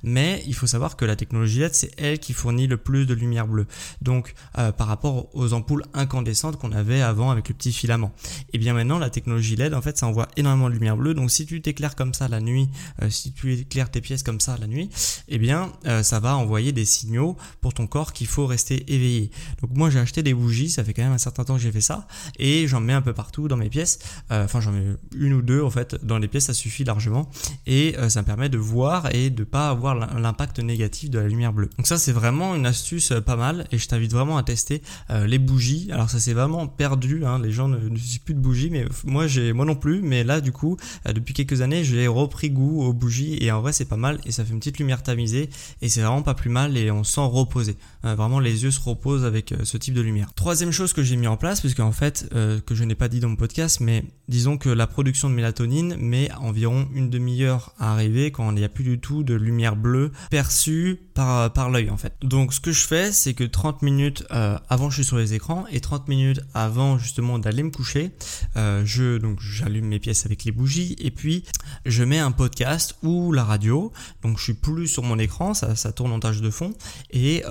Mais 0.02 0.42
il 0.46 0.54
faut 0.54 0.66
savoir 0.66 0.96
que 0.96 1.04
la 1.04 1.16
technologie 1.16 1.60
LED, 1.60 1.74
c'est 1.74 1.92
elle 1.96 2.18
qui 2.18 2.34
fournit 2.34 2.66
le 2.66 2.76
plus 2.76 3.06
de 3.06 3.14
lumière 3.14 3.46
bleue. 3.46 3.66
Donc 4.02 4.34
par 4.52 4.88
rapport 4.88 5.34
aux 5.34 5.52
ampoules 5.52 5.84
incandescentes 5.94 6.56
qu'on 6.56 6.72
avait 6.72 7.00
avant 7.00 7.30
avec 7.30 7.48
le 7.48 7.54
petit 7.54 7.72
filament. 7.72 8.12
Et 8.52 8.58
bien 8.58 8.74
maintenant, 8.74 8.98
la 8.98 9.08
technologie 9.08 9.54
LED, 9.54 9.72
en 9.72 9.82
fait, 9.82 9.96
ça 9.96 10.06
envoie 10.08 10.26
énormément 10.36 10.68
de 10.68 10.74
lumière 10.74 10.96
bleue. 10.96 11.14
Donc 11.14 11.30
si 11.30 11.46
tu 11.46 11.62
t'éclaires 11.62 11.94
comme 11.94 12.12
ça 12.12 12.26
la 12.26 12.40
nuit, 12.40 12.68
si 13.08 13.32
tu 13.32 13.52
éclaires 13.52 13.90
tes 13.90 14.00
pièces 14.00 14.24
comme 14.24 14.40
ça 14.40 14.56
la 14.60 14.66
nuit, 14.66 14.90
eh 15.28 15.38
bien 15.38 15.72
ça 16.02 16.18
va 16.18 16.36
envoyer 16.36 16.72
des 16.72 16.84
signaux 16.84 17.36
pour 17.60 17.72
ton 17.72 17.86
corps 17.86 18.12
qu'il 18.12 18.26
faut 18.26 18.46
rester 18.46 18.92
éveillé. 18.92 19.30
Donc 19.62 19.70
moi 19.76 19.90
j'ai 19.90 20.00
acheté 20.00 20.24
des 20.24 20.34
bougies, 20.34 20.70
ça 20.70 20.82
fait 20.82 20.92
quand 20.92 21.04
même 21.04 21.12
un 21.12 21.18
certain 21.18 21.35
temps 21.44 21.54
que 21.54 21.60
j'ai 21.60 21.72
fait 21.72 21.80
ça 21.80 22.06
et 22.38 22.66
j'en 22.66 22.80
mets 22.80 22.92
un 22.92 23.02
peu 23.02 23.12
partout 23.12 23.48
dans 23.48 23.56
mes 23.56 23.68
pièces. 23.68 23.98
Euh, 24.30 24.44
enfin, 24.44 24.60
j'en 24.60 24.72
mets 24.72 24.96
une 25.16 25.34
ou 25.34 25.42
deux 25.42 25.62
en 25.62 25.70
fait 25.70 26.04
dans 26.04 26.18
les 26.18 26.28
pièces, 26.28 26.46
ça 26.46 26.54
suffit 26.54 26.84
largement 26.84 27.30
et 27.66 27.96
euh, 27.98 28.08
ça 28.08 28.22
me 28.22 28.26
permet 28.26 28.48
de 28.48 28.58
voir 28.58 29.14
et 29.14 29.30
de 29.30 29.44
pas 29.44 29.68
avoir 29.68 29.94
l'impact 29.94 30.58
négatif 30.60 31.10
de 31.10 31.18
la 31.18 31.28
lumière 31.28 31.52
bleue. 31.52 31.70
Donc 31.76 31.86
ça, 31.86 31.98
c'est 31.98 32.12
vraiment 32.12 32.54
une 32.54 32.66
astuce 32.66 33.12
euh, 33.12 33.20
pas 33.20 33.36
mal 33.36 33.66
et 33.72 33.78
je 33.78 33.88
t'invite 33.88 34.12
vraiment 34.12 34.36
à 34.38 34.42
tester 34.42 34.82
les 35.10 35.38
bougies. 35.38 35.88
Alors 35.92 36.10
ça, 36.10 36.18
c'est 36.18 36.32
vraiment 36.32 36.66
perdu. 36.66 37.24
Hein, 37.24 37.40
les 37.42 37.52
gens 37.52 37.68
ne 37.68 37.78
n'utilisent 37.88 38.18
plus 38.18 38.34
de 38.34 38.40
bougies, 38.40 38.70
mais 38.70 38.84
moi, 39.04 39.26
j'ai 39.26 39.52
moi 39.52 39.64
non 39.64 39.74
plus. 39.74 40.02
Mais 40.02 40.24
là, 40.24 40.40
du 40.40 40.52
coup, 40.52 40.76
depuis 41.06 41.34
quelques 41.34 41.60
années, 41.60 41.84
j'ai 41.84 42.06
repris 42.06 42.50
goût 42.50 42.82
aux 42.82 42.92
bougies 42.92 43.38
et 43.40 43.50
en 43.50 43.60
vrai, 43.60 43.72
c'est 43.72 43.84
pas 43.84 43.96
mal 43.96 44.20
et 44.24 44.32
ça 44.32 44.44
fait 44.44 44.52
une 44.52 44.58
petite 44.58 44.78
lumière 44.78 45.02
tamisée 45.02 45.50
et 45.82 45.88
c'est 45.88 46.00
vraiment 46.00 46.22
pas 46.22 46.34
plus 46.34 46.50
mal 46.50 46.76
et 46.76 46.90
on 46.90 47.04
sent 47.04 47.20
reposer. 47.20 47.76
Vraiment, 48.14 48.40
les 48.40 48.64
yeux 48.64 48.70
se 48.70 48.80
reposent 48.80 49.24
avec 49.24 49.54
ce 49.64 49.76
type 49.76 49.94
de 49.94 50.00
lumière. 50.00 50.32
Troisième 50.34 50.72
chose 50.72 50.92
que 50.92 51.02
j'ai 51.02 51.16
mis 51.16 51.26
en 51.26 51.36
place, 51.36 51.60
puisque 51.60 51.80
en 51.80 51.92
fait, 51.92 52.28
euh, 52.34 52.60
que 52.60 52.74
je 52.74 52.84
n'ai 52.84 52.94
pas 52.94 53.08
dit 53.08 53.20
dans 53.20 53.28
mon 53.28 53.36
podcast, 53.36 53.80
mais 53.80 54.04
disons 54.28 54.58
que 54.58 54.68
la 54.68 54.86
production 54.86 55.30
de 55.30 55.34
mélatonine 55.34 55.96
met 55.96 56.30
environ 56.34 56.88
une 56.94 57.10
demi-heure 57.10 57.72
à 57.78 57.92
arriver 57.92 58.30
quand 58.30 58.50
il 58.50 58.56
n'y 58.56 58.64
a 58.64 58.68
plus 58.68 58.84
du 58.84 58.98
tout 58.98 59.22
de 59.22 59.34
lumière 59.34 59.76
bleue 59.76 60.12
perçue 60.30 61.00
par, 61.14 61.52
par 61.52 61.70
l'œil 61.70 61.90
en 61.90 61.96
fait. 61.96 62.14
Donc 62.22 62.52
ce 62.52 62.60
que 62.60 62.72
je 62.72 62.86
fais, 62.86 63.12
c'est 63.12 63.34
que 63.34 63.44
30 63.44 63.82
minutes 63.82 64.24
euh, 64.32 64.58
avant 64.68 64.90
je 64.90 64.96
suis 64.96 65.04
sur 65.04 65.16
les 65.16 65.34
écrans 65.34 65.64
et 65.70 65.80
30 65.80 66.08
minutes 66.08 66.40
avant 66.54 66.98
justement 66.98 67.38
d'aller 67.38 67.62
me 67.62 67.70
coucher, 67.70 68.12
euh, 68.56 68.82
je 68.84 69.18
donc 69.18 69.40
j'allume 69.40 69.86
mes 69.86 69.98
pièces 69.98 70.26
avec 70.26 70.44
les 70.44 70.52
bougies 70.52 70.96
et 70.98 71.10
puis 71.10 71.44
je 71.84 72.04
mets 72.04 72.18
un 72.18 72.32
podcast 72.32 72.96
ou 73.02 73.32
la 73.32 73.44
radio. 73.44 73.92
Donc 74.22 74.38
je 74.38 74.44
suis 74.44 74.54
plus 74.54 74.88
sur 74.88 75.02
mon 75.02 75.18
écran, 75.18 75.54
ça, 75.54 75.76
ça 75.76 75.92
tourne 75.92 76.12
en 76.12 76.20
tâche 76.20 76.40
de 76.40 76.50
fond 76.50 76.74
et 77.10 77.42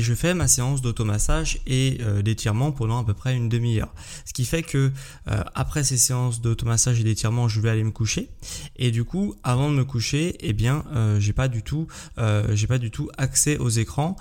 je 0.00 0.14
fais 0.14 0.34
ma 0.34 0.48
séance 0.48 0.82
d'automassage 0.82 1.58
et 1.66 1.98
d'étirement 2.22 2.72
pendant 2.72 3.00
à 3.00 3.04
peu 3.04 3.14
près 3.14 3.34
une 3.36 3.48
demi-heure. 3.48 3.92
Ce 4.24 4.32
qui 4.32 4.44
fait 4.44 4.62
que 4.62 4.90
euh, 5.28 5.42
après 5.54 5.84
ces 5.84 5.96
séances 5.96 6.40
d'automassage 6.40 7.00
et 7.00 7.04
d'étirement, 7.04 7.48
je 7.48 7.60
vais 7.60 7.70
aller 7.70 7.84
me 7.84 7.90
coucher. 7.90 8.30
Et 8.76 8.90
du 8.90 9.04
coup, 9.04 9.34
avant 9.42 9.70
de 9.70 9.74
me 9.74 9.84
coucher, 9.84 10.36
eh 10.40 10.52
bien, 10.52 10.84
euh, 10.94 11.20
j'ai 11.20 11.32
pas 11.32 11.48
du 11.48 11.62
tout, 11.62 11.86
euh, 12.18 12.54
j'ai 12.54 12.66
pas 12.66 12.78
du 12.78 12.90
tout 12.90 13.08
accès 13.18 13.58
aux 13.58 13.68
écrans. 13.68 14.16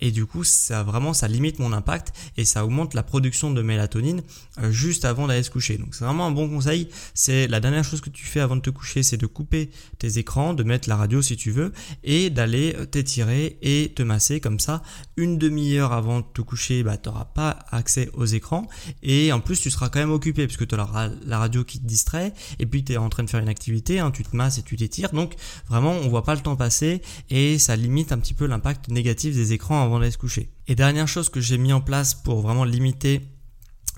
et 0.00 0.10
du 0.10 0.26
coup, 0.26 0.44
ça 0.44 0.82
vraiment, 0.82 1.12
ça 1.12 1.28
limite 1.28 1.58
mon 1.58 1.72
impact 1.72 2.12
et 2.36 2.44
ça 2.44 2.64
augmente 2.64 2.94
la 2.94 3.02
production 3.02 3.50
de 3.50 3.62
mélatonine 3.62 4.22
juste 4.70 5.04
avant 5.04 5.26
d'aller 5.26 5.42
se 5.42 5.50
coucher. 5.50 5.78
Donc 5.78 5.94
c'est 5.94 6.04
vraiment 6.04 6.26
un 6.26 6.30
bon 6.30 6.48
conseil. 6.48 6.88
C'est 7.14 7.46
la 7.46 7.60
dernière 7.60 7.84
chose 7.84 8.00
que 8.00 8.10
tu 8.10 8.24
fais 8.24 8.40
avant 8.40 8.56
de 8.56 8.60
te 8.60 8.70
coucher, 8.70 9.02
c'est 9.02 9.16
de 9.16 9.26
couper 9.26 9.70
tes 9.98 10.18
écrans, 10.18 10.54
de 10.54 10.62
mettre 10.62 10.88
la 10.88 10.96
radio 10.96 11.22
si 11.22 11.36
tu 11.36 11.50
veux, 11.50 11.72
et 12.02 12.30
d'aller 12.30 12.76
t'étirer 12.90 13.58
et 13.62 13.92
te 13.94 14.02
masser 14.02 14.40
comme 14.40 14.60
ça. 14.60 14.82
Une 15.16 15.38
demi-heure 15.38 15.92
avant 15.92 16.20
de 16.20 16.26
te 16.32 16.40
coucher, 16.40 16.82
bah, 16.82 16.96
tu 16.96 17.08
n'auras 17.08 17.26
pas 17.26 17.58
accès 17.70 18.10
aux 18.14 18.24
écrans 18.24 18.66
et 19.02 19.32
en 19.32 19.40
plus 19.40 19.60
tu 19.60 19.70
seras 19.70 19.88
quand 19.88 19.98
même 19.98 20.12
occupé 20.12 20.46
puisque 20.46 20.66
tu 20.66 20.74
auras 20.74 21.10
la 21.26 21.38
radio 21.38 21.64
qui 21.64 21.80
te 21.80 21.86
distrait 21.86 22.32
et 22.58 22.66
puis 22.66 22.84
tu 22.84 22.92
es 22.92 22.96
en 22.96 23.08
train 23.08 23.24
de 23.24 23.30
faire 23.30 23.40
une 23.40 23.48
activité, 23.48 24.00
hein, 24.00 24.10
tu 24.10 24.22
te 24.22 24.34
masses 24.34 24.58
et 24.58 24.62
tu 24.62 24.76
t'étires 24.76 25.10
donc 25.12 25.34
vraiment 25.68 25.92
on 25.92 26.08
voit 26.08 26.24
pas 26.24 26.34
le 26.34 26.40
temps 26.40 26.56
passer 26.56 27.02
et 27.28 27.58
ça 27.58 27.76
limite 27.76 28.12
un 28.12 28.18
petit 28.18 28.34
peu 28.34 28.46
l'impact 28.46 28.88
négatif 28.88 29.34
des 29.34 29.52
écrans 29.52 29.82
avant 29.82 29.98
d'aller 29.98 30.10
se 30.10 30.18
coucher. 30.18 30.50
Et 30.68 30.74
dernière 30.74 31.08
chose 31.08 31.28
que 31.28 31.40
j'ai 31.40 31.58
mis 31.58 31.72
en 31.72 31.80
place 31.80 32.14
pour 32.14 32.40
vraiment 32.40 32.64
limiter 32.64 33.22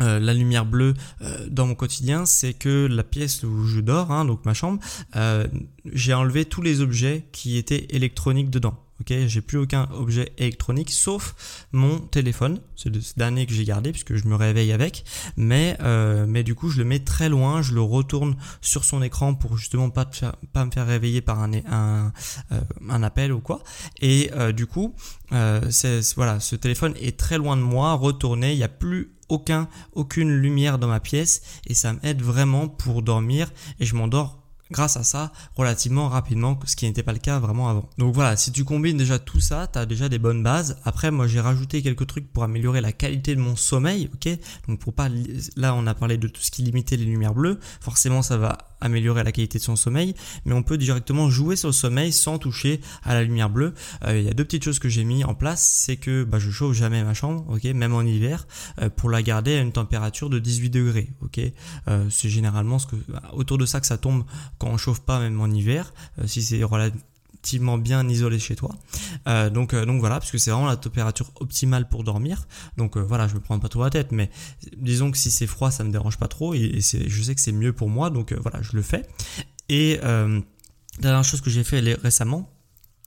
euh, 0.00 0.18
la 0.18 0.32
lumière 0.32 0.64
bleue 0.64 0.94
euh, 1.20 1.46
dans 1.50 1.66
mon 1.66 1.74
quotidien, 1.74 2.24
c'est 2.24 2.54
que 2.54 2.86
la 2.90 3.04
pièce 3.04 3.42
où 3.42 3.66
je 3.66 3.80
dors, 3.80 4.10
hein, 4.10 4.24
donc 4.24 4.44
ma 4.46 4.54
chambre, 4.54 4.80
euh, 5.16 5.46
j'ai 5.92 6.14
enlevé 6.14 6.46
tous 6.46 6.62
les 6.62 6.80
objets 6.80 7.26
qui 7.32 7.58
étaient 7.58 7.86
électroniques 7.90 8.48
dedans. 8.48 8.81
Ok, 9.02 9.12
j'ai 9.26 9.40
plus 9.40 9.58
aucun 9.58 9.88
objet 9.94 10.32
électronique 10.38 10.92
sauf 10.92 11.66
mon 11.72 11.98
téléphone. 11.98 12.60
C'est 12.76 12.88
le 12.88 13.00
dernier 13.16 13.46
que 13.46 13.52
j'ai 13.52 13.64
gardé 13.64 13.90
puisque 13.90 14.14
je 14.14 14.28
me 14.28 14.36
réveille 14.36 14.70
avec. 14.70 15.04
Mais 15.36 15.76
euh, 15.80 16.24
mais 16.28 16.44
du 16.44 16.54
coup, 16.54 16.70
je 16.70 16.78
le 16.78 16.84
mets 16.84 17.00
très 17.00 17.28
loin. 17.28 17.62
Je 17.62 17.74
le 17.74 17.80
retourne 17.80 18.36
sur 18.60 18.84
son 18.84 19.02
écran 19.02 19.34
pour 19.34 19.56
justement 19.56 19.90
pas 19.90 20.08
pas 20.52 20.64
me 20.64 20.70
faire 20.70 20.86
réveiller 20.86 21.20
par 21.20 21.40
un 21.40 21.50
un, 21.66 22.12
euh, 22.52 23.02
appel 23.02 23.32
ou 23.32 23.40
quoi. 23.40 23.64
Et 24.00 24.30
euh, 24.36 24.52
du 24.52 24.66
coup, 24.66 24.94
voilà, 25.30 26.38
ce 26.38 26.54
téléphone 26.54 26.94
est 27.00 27.18
très 27.18 27.38
loin 27.38 27.56
de 27.56 27.62
moi, 27.62 27.94
retourné. 27.94 28.52
Il 28.52 28.58
n'y 28.58 28.62
a 28.62 28.68
plus 28.68 29.16
aucun 29.28 29.68
aucune 29.94 30.30
lumière 30.30 30.78
dans 30.78 30.86
ma 30.86 31.00
pièce 31.00 31.42
et 31.66 31.74
ça 31.74 31.92
m'aide 31.92 32.22
vraiment 32.22 32.68
pour 32.68 33.02
dormir 33.02 33.50
et 33.80 33.84
je 33.84 33.96
m'endors 33.96 34.41
grâce 34.72 34.96
à 34.96 35.04
ça 35.04 35.32
relativement 35.54 36.08
rapidement, 36.08 36.58
ce 36.64 36.74
qui 36.74 36.86
n'était 36.86 37.04
pas 37.04 37.12
le 37.12 37.18
cas 37.18 37.38
vraiment 37.38 37.68
avant. 37.68 37.88
Donc 37.98 38.14
voilà, 38.14 38.36
si 38.36 38.50
tu 38.50 38.64
combines 38.64 38.96
déjà 38.96 39.18
tout 39.18 39.40
ça, 39.40 39.68
tu 39.72 39.78
as 39.78 39.86
déjà 39.86 40.08
des 40.08 40.18
bonnes 40.18 40.42
bases. 40.42 40.78
Après, 40.84 41.10
moi 41.10 41.28
j'ai 41.28 41.40
rajouté 41.40 41.82
quelques 41.82 42.06
trucs 42.06 42.32
pour 42.32 42.42
améliorer 42.42 42.80
la 42.80 42.92
qualité 42.92 43.36
de 43.36 43.40
mon 43.40 43.54
sommeil, 43.54 44.10
ok? 44.12 44.36
Donc 44.66 44.80
pour 44.80 44.92
pas, 44.92 45.08
là 45.56 45.74
on 45.74 45.86
a 45.86 45.94
parlé 45.94 46.16
de 46.16 46.26
tout 46.26 46.42
ce 46.42 46.50
qui 46.50 46.62
limitait 46.62 46.96
les 46.96 47.04
lumières 47.04 47.34
bleues, 47.34 47.60
forcément 47.80 48.22
ça 48.22 48.36
va 48.36 48.71
améliorer 48.82 49.24
la 49.24 49.32
qualité 49.32 49.58
de 49.58 49.62
son 49.62 49.76
sommeil, 49.76 50.14
mais 50.44 50.52
on 50.52 50.62
peut 50.62 50.76
directement 50.76 51.30
jouer 51.30 51.56
sur 51.56 51.68
le 51.68 51.72
sommeil 51.72 52.12
sans 52.12 52.38
toucher 52.38 52.80
à 53.02 53.14
la 53.14 53.22
lumière 53.22 53.50
bleue. 53.50 53.74
Euh, 54.04 54.18
il 54.18 54.24
y 54.24 54.28
a 54.28 54.34
deux 54.34 54.44
petites 54.44 54.64
choses 54.64 54.78
que 54.78 54.88
j'ai 54.88 55.04
mis 55.04 55.24
en 55.24 55.34
place, 55.34 55.62
c'est 55.62 55.96
que 55.96 56.24
bah, 56.24 56.38
je 56.38 56.50
chauffe 56.50 56.76
jamais 56.76 57.02
ma 57.02 57.14
chambre, 57.14 57.44
ok, 57.48 57.64
même 57.64 57.94
en 57.94 58.02
hiver, 58.02 58.46
euh, 58.80 58.90
pour 58.90 59.10
la 59.10 59.22
garder 59.22 59.54
à 59.54 59.60
une 59.60 59.72
température 59.72 60.28
de 60.28 60.38
18 60.38 60.70
degrés, 60.70 61.08
ok. 61.22 61.40
Euh, 61.88 62.06
c'est 62.10 62.28
généralement 62.28 62.78
que 62.78 62.96
autour 63.32 63.58
de 63.58 63.66
ça 63.66 63.80
que 63.80 63.86
ça 63.86 63.98
tombe 63.98 64.24
quand 64.58 64.68
on 64.68 64.76
chauffe 64.76 65.00
pas 65.00 65.20
même 65.20 65.40
en 65.40 65.46
hiver, 65.46 65.92
si 66.26 66.42
c'est 66.42 66.62
relativement 66.64 67.02
bien 67.78 68.08
isolé 68.08 68.38
chez 68.38 68.56
toi. 68.56 68.74
Euh, 69.28 69.50
donc, 69.50 69.74
euh, 69.74 69.84
donc 69.84 70.00
voilà, 70.00 70.18
parce 70.18 70.30
que 70.30 70.38
c'est 70.38 70.50
vraiment 70.50 70.68
la 70.68 70.76
température 70.76 71.30
optimale 71.40 71.88
pour 71.88 72.04
dormir. 72.04 72.46
Donc 72.76 72.96
euh, 72.96 73.00
voilà, 73.00 73.28
je 73.28 73.34
me 73.34 73.40
prends 73.40 73.58
pas 73.58 73.68
trop 73.68 73.82
la 73.82 73.90
tête, 73.90 74.12
mais 74.12 74.30
disons 74.76 75.10
que 75.10 75.18
si 75.18 75.30
c'est 75.30 75.46
froid, 75.46 75.70
ça 75.70 75.84
me 75.84 75.90
dérange 75.90 76.18
pas 76.18 76.28
trop 76.28 76.54
et, 76.54 76.80
je 76.80 77.22
sais 77.22 77.34
que 77.34 77.40
c'est 77.40 77.52
mieux 77.52 77.72
pour 77.72 77.88
moi, 77.88 78.10
donc 78.10 78.32
voilà, 78.32 78.62
je 78.62 78.76
le 78.76 78.82
fais. 78.82 79.06
Et 79.68 79.98
dernière 81.00 81.24
chose 81.24 81.40
que 81.40 81.50
j'ai 81.50 81.64
fait 81.64 81.80
récemment, 82.02 82.50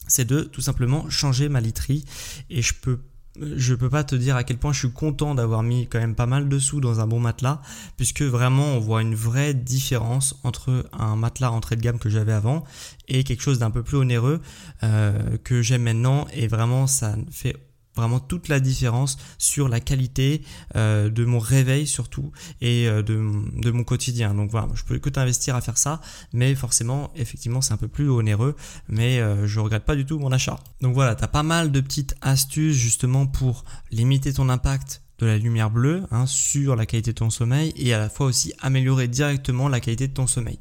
c'est 0.07 0.25
de 0.25 0.41
tout 0.41 0.61
simplement 0.61 1.09
changer 1.09 1.49
ma 1.49 1.61
literie 1.61 2.05
et 2.49 2.61
je 2.61 2.73
peux 2.73 2.99
je 3.41 3.73
peux 3.75 3.89
pas 3.89 4.03
te 4.03 4.15
dire 4.15 4.35
à 4.35 4.43
quel 4.43 4.57
point 4.57 4.73
je 4.73 4.79
suis 4.79 4.91
content 4.91 5.35
d'avoir 5.35 5.63
mis 5.63 5.87
quand 5.87 5.99
même 5.99 6.15
pas 6.15 6.25
mal 6.25 6.49
de 6.49 6.59
sous 6.59 6.81
dans 6.81 6.99
un 6.99 7.07
bon 7.07 7.19
matelas, 7.19 7.61
puisque 7.97 8.21
vraiment 8.21 8.65
on 8.75 8.79
voit 8.79 9.01
une 9.01 9.15
vraie 9.15 9.53
différence 9.53 10.39
entre 10.43 10.85
un 10.93 11.15
matelas 11.15 11.51
entrée 11.51 11.75
de 11.75 11.81
gamme 11.81 11.99
que 11.99 12.09
j'avais 12.09 12.33
avant 12.33 12.63
et 13.07 13.23
quelque 13.23 13.41
chose 13.41 13.59
d'un 13.59 13.71
peu 13.71 13.83
plus 13.83 13.97
onéreux 13.97 14.41
euh, 14.83 15.37
que 15.43 15.61
j'aime 15.61 15.83
maintenant, 15.83 16.27
et 16.33 16.47
vraiment 16.47 16.87
ça 16.87 17.15
fait 17.31 17.55
vraiment 17.95 18.19
toute 18.19 18.47
la 18.47 18.59
différence 18.59 19.17
sur 19.37 19.69
la 19.69 19.79
qualité 19.79 20.41
euh, 20.75 21.09
de 21.09 21.25
mon 21.25 21.39
réveil 21.39 21.87
surtout 21.87 22.31
et 22.61 22.87
euh, 22.87 23.01
de, 23.01 23.15
de, 23.61 23.71
mon 23.71 23.83
quotidien. 23.83 24.33
Donc 24.33 24.51
voilà, 24.51 24.67
je 24.73 24.83
peux 24.83 24.99
que 24.99 25.09
t'investir 25.09 25.55
à 25.55 25.61
faire 25.61 25.77
ça, 25.77 26.01
mais 26.33 26.55
forcément, 26.55 27.11
effectivement, 27.15 27.61
c'est 27.61 27.73
un 27.73 27.77
peu 27.77 27.87
plus 27.87 28.09
onéreux, 28.09 28.55
mais 28.89 29.19
euh, 29.19 29.47
je 29.47 29.59
regrette 29.59 29.85
pas 29.85 29.95
du 29.95 30.05
tout 30.05 30.19
mon 30.19 30.31
achat. 30.31 30.59
Donc 30.81 30.93
voilà, 30.93 31.15
tu 31.15 31.23
as 31.23 31.27
pas 31.27 31.43
mal 31.43 31.71
de 31.71 31.79
petites 31.79 32.15
astuces 32.21 32.75
justement 32.75 33.25
pour 33.25 33.63
limiter 33.91 34.33
ton 34.33 34.49
impact 34.49 35.01
de 35.19 35.25
la 35.25 35.37
lumière 35.37 35.69
bleue 35.69 36.03
hein, 36.11 36.25
sur 36.25 36.75
la 36.75 36.85
qualité 36.85 37.11
de 37.11 37.17
ton 37.17 37.29
sommeil 37.29 37.73
et 37.77 37.93
à 37.93 37.99
la 37.99 38.09
fois 38.09 38.25
aussi 38.25 38.51
améliorer 38.59 39.07
directement 39.07 39.69
la 39.69 39.79
qualité 39.79 40.09
de 40.09 40.13
ton 40.13 40.27
sommeil. 40.27 40.59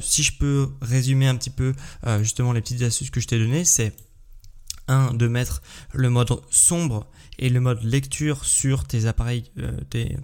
si 0.00 0.22
je 0.22 0.38
peux 0.38 0.68
résumer 0.80 1.26
un 1.26 1.34
petit 1.34 1.50
peu 1.50 1.72
justement 2.20 2.52
les 2.52 2.60
petites 2.60 2.82
astuces 2.82 3.10
que 3.10 3.18
je 3.18 3.26
t'ai 3.26 3.40
données, 3.40 3.64
c'est 3.64 3.92
un, 4.88 5.14
de 5.14 5.28
mettre 5.28 5.62
le 5.94 6.10
mode 6.10 6.28
sombre 6.50 7.06
et 7.38 7.48
le 7.48 7.60
mode 7.60 7.82
lecture 7.84 8.44
sur 8.44 8.84
tes 8.84 9.06
appareils, 9.06 9.44
euh, 9.58 9.72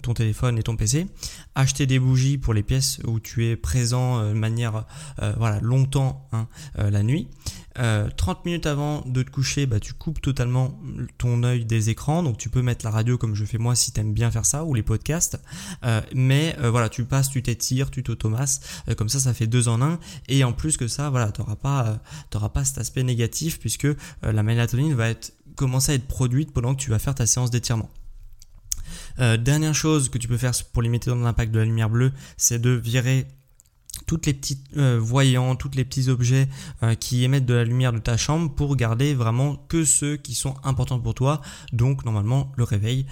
ton 0.01 0.13
téléphone 0.13 0.57
et 0.57 0.63
ton 0.63 0.75
PC. 0.75 1.07
Acheter 1.55 1.85
des 1.85 1.99
bougies 1.99 2.37
pour 2.37 2.53
les 2.53 2.63
pièces 2.63 2.99
où 3.05 3.19
tu 3.19 3.45
es 3.45 3.55
présent 3.55 4.19
euh, 4.19 4.33
de 4.33 4.37
manière 4.37 4.85
euh, 5.21 5.33
voilà, 5.37 5.59
longtemps 5.61 6.27
hein, 6.33 6.47
la 6.75 7.03
nuit. 7.03 7.27
30 7.75 8.45
minutes 8.45 8.65
avant 8.65 9.01
de 9.05 9.23
te 9.23 9.29
coucher, 9.29 9.65
bah, 9.65 9.79
tu 9.79 9.93
coupes 9.93 10.21
totalement 10.21 10.79
ton 11.17 11.43
œil 11.43 11.65
des 11.65 11.89
écrans. 11.89 12.23
Donc 12.23 12.37
tu 12.37 12.49
peux 12.49 12.61
mettre 12.61 12.85
la 12.85 12.91
radio 12.91 13.17
comme 13.17 13.35
je 13.35 13.45
fais 13.45 13.57
moi 13.57 13.75
si 13.75 13.91
tu 13.91 13.99
aimes 13.99 14.13
bien 14.13 14.31
faire 14.31 14.45
ça 14.45 14.63
ou 14.63 14.73
les 14.73 14.83
podcasts. 14.83 15.39
mais 16.13 16.55
voilà, 16.61 16.89
tu 16.89 17.05
passes, 17.05 17.29
tu 17.29 17.43
t'étires, 17.43 17.91
tu 17.91 18.03
t'automasses. 18.03 18.61
comme 18.97 19.09
ça, 19.09 19.19
ça 19.19 19.33
fait 19.33 19.47
deux 19.47 19.67
en 19.67 19.81
un. 19.81 19.99
Et 20.27 20.43
en 20.43 20.53
plus 20.53 20.77
que 20.77 20.87
ça, 20.87 21.09
voilà, 21.09 21.31
tu 21.31 21.41
n'auras 21.41 21.55
pas, 21.55 21.99
pas 22.31 22.63
cet 22.63 22.77
aspect 22.77 23.03
négatif 23.03 23.59
puisque 23.59 23.87
la 24.21 24.43
mélatonine 24.43 24.93
va 24.93 25.09
être 25.09 25.33
commencer 25.55 25.93
à 25.93 25.95
être 25.95 26.07
produite 26.07 26.51
pendant 26.53 26.75
que 26.75 26.81
tu 26.81 26.89
vas 26.89 26.99
faire 26.99 27.15
ta 27.15 27.25
séance 27.25 27.49
d'étirement. 27.49 27.89
Euh, 29.19 29.37
dernière 29.37 29.73
chose 29.73 30.09
que 30.09 30.17
tu 30.17 30.27
peux 30.27 30.37
faire 30.37 30.51
pour 30.73 30.81
limiter 30.81 31.09
ton 31.09 31.25
impact 31.25 31.51
de 31.51 31.59
la 31.59 31.65
lumière 31.65 31.89
bleue, 31.89 32.11
c'est 32.37 32.59
de 32.59 32.71
virer 32.71 33.25
toutes 34.05 34.25
les 34.25 34.33
petites 34.33 34.65
euh, 34.77 34.99
voyants, 34.99 35.55
tous 35.55 35.71
les 35.75 35.85
petits 35.85 36.09
objets 36.09 36.47
euh, 36.83 36.95
qui 36.95 37.23
émettent 37.23 37.45
de 37.45 37.53
la 37.53 37.63
lumière 37.63 37.93
de 37.93 37.99
ta 37.99 38.17
chambre 38.17 38.53
pour 38.53 38.75
garder 38.75 39.13
vraiment 39.13 39.55
que 39.67 39.85
ceux 39.85 40.17
qui 40.17 40.35
sont 40.35 40.55
importants 40.63 40.99
pour 40.99 41.13
toi. 41.13 41.41
Donc 41.73 42.05
normalement 42.05 42.51
le 42.57 42.63
réveil 42.63 43.05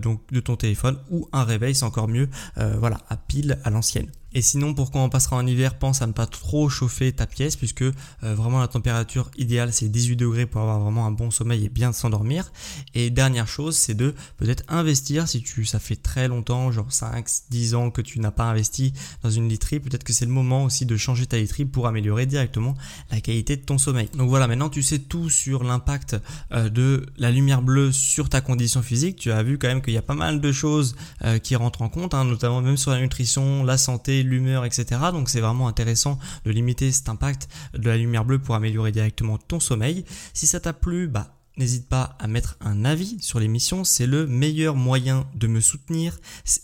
donc 0.00 0.20
de 0.32 0.40
ton 0.40 0.56
téléphone 0.56 0.98
ou 1.10 1.28
un 1.32 1.44
réveil, 1.44 1.74
c'est 1.74 1.84
encore 1.84 2.08
mieux. 2.08 2.28
voilà, 2.56 3.00
à 3.08 3.16
pile 3.16 3.58
à 3.64 3.70
l'ancienne. 3.70 4.10
Et 4.34 4.42
sinon, 4.42 4.74
pour 4.74 4.90
quand 4.90 5.04
on 5.04 5.08
passera 5.08 5.36
en 5.36 5.46
hiver, 5.46 5.78
pense 5.78 6.02
à 6.02 6.06
ne 6.06 6.12
pas 6.12 6.26
trop 6.26 6.68
chauffer 6.68 7.12
ta 7.12 7.26
pièce 7.26 7.56
puisque 7.56 7.82
euh, 7.82 7.92
vraiment 8.22 8.60
la 8.60 8.68
température 8.68 9.30
idéale 9.36 9.72
c'est 9.72 9.88
18 9.88 10.16
degrés 10.16 10.46
pour 10.46 10.60
avoir 10.60 10.80
vraiment 10.80 11.06
un 11.06 11.10
bon 11.10 11.30
sommeil 11.30 11.64
et 11.64 11.68
bien 11.68 11.92
s'endormir. 11.92 12.52
Et 12.94 13.10
dernière 13.10 13.46
chose, 13.46 13.76
c'est 13.76 13.94
de 13.94 14.14
peut-être 14.36 14.64
investir 14.68 15.28
si 15.28 15.42
tu 15.42 15.64
ça 15.64 15.78
fait 15.78 15.96
très 15.96 16.28
longtemps, 16.28 16.72
genre 16.72 16.92
5, 16.92 17.26
10 17.50 17.74
ans 17.74 17.90
que 17.90 18.02
tu 18.02 18.18
n'as 18.18 18.30
pas 18.30 18.44
investi 18.44 18.92
dans 19.22 19.30
une 19.30 19.48
literie, 19.48 19.80
peut-être 19.80 20.04
que 20.04 20.12
c'est 20.12 20.26
le 20.26 20.32
moment 20.32 20.64
aussi 20.64 20.84
de 20.84 20.96
changer 20.96 21.26
ta 21.26 21.36
literie 21.36 21.64
pour 21.64 21.86
améliorer 21.86 22.26
directement 22.26 22.74
la 23.10 23.20
qualité 23.20 23.56
de 23.56 23.62
ton 23.62 23.78
sommeil. 23.78 24.08
Donc 24.16 24.28
voilà, 24.28 24.48
maintenant 24.48 24.68
tu 24.68 24.82
sais 24.82 24.98
tout 24.98 25.30
sur 25.30 25.62
l'impact 25.62 26.16
euh, 26.52 26.68
de 26.68 27.06
la 27.18 27.30
lumière 27.30 27.62
bleue 27.62 27.92
sur 27.92 28.28
ta 28.28 28.40
condition 28.40 28.82
physique. 28.82 29.16
Tu 29.16 29.30
as 29.30 29.42
vu 29.42 29.58
quand 29.58 29.68
même 29.68 29.82
qu'il 29.82 29.94
y 29.94 29.98
a 29.98 30.02
pas 30.02 30.14
mal 30.14 30.40
de 30.40 30.52
choses 30.52 30.96
euh, 31.24 31.38
qui 31.38 31.54
rentrent 31.54 31.82
en 31.82 31.88
compte, 31.88 32.14
hein, 32.14 32.24
notamment 32.24 32.60
même 32.60 32.76
sur 32.76 32.90
la 32.90 33.00
nutrition, 33.00 33.62
la 33.62 33.78
santé, 33.78 34.23
l'humeur, 34.24 34.64
etc. 34.64 35.00
Donc 35.12 35.28
c'est 35.28 35.40
vraiment 35.40 35.68
intéressant 35.68 36.18
de 36.44 36.50
limiter 36.50 36.92
cet 36.92 37.08
impact 37.08 37.48
de 37.74 37.88
la 37.88 37.96
lumière 37.96 38.24
bleue 38.24 38.38
pour 38.38 38.54
améliorer 38.54 38.92
directement 38.92 39.38
ton 39.38 39.60
sommeil. 39.60 40.04
Si 40.32 40.46
ça 40.46 40.60
t'a 40.60 40.72
plu, 40.72 41.08
bah 41.08 41.34
N'hésite 41.56 41.88
pas 41.88 42.16
à 42.18 42.26
mettre 42.26 42.56
un 42.60 42.84
avis 42.84 43.16
sur 43.20 43.38
l'émission, 43.38 43.84
c'est 43.84 44.08
le 44.08 44.26
meilleur 44.26 44.74
moyen 44.74 45.24
de 45.36 45.46
me 45.46 45.60
soutenir 45.60 46.18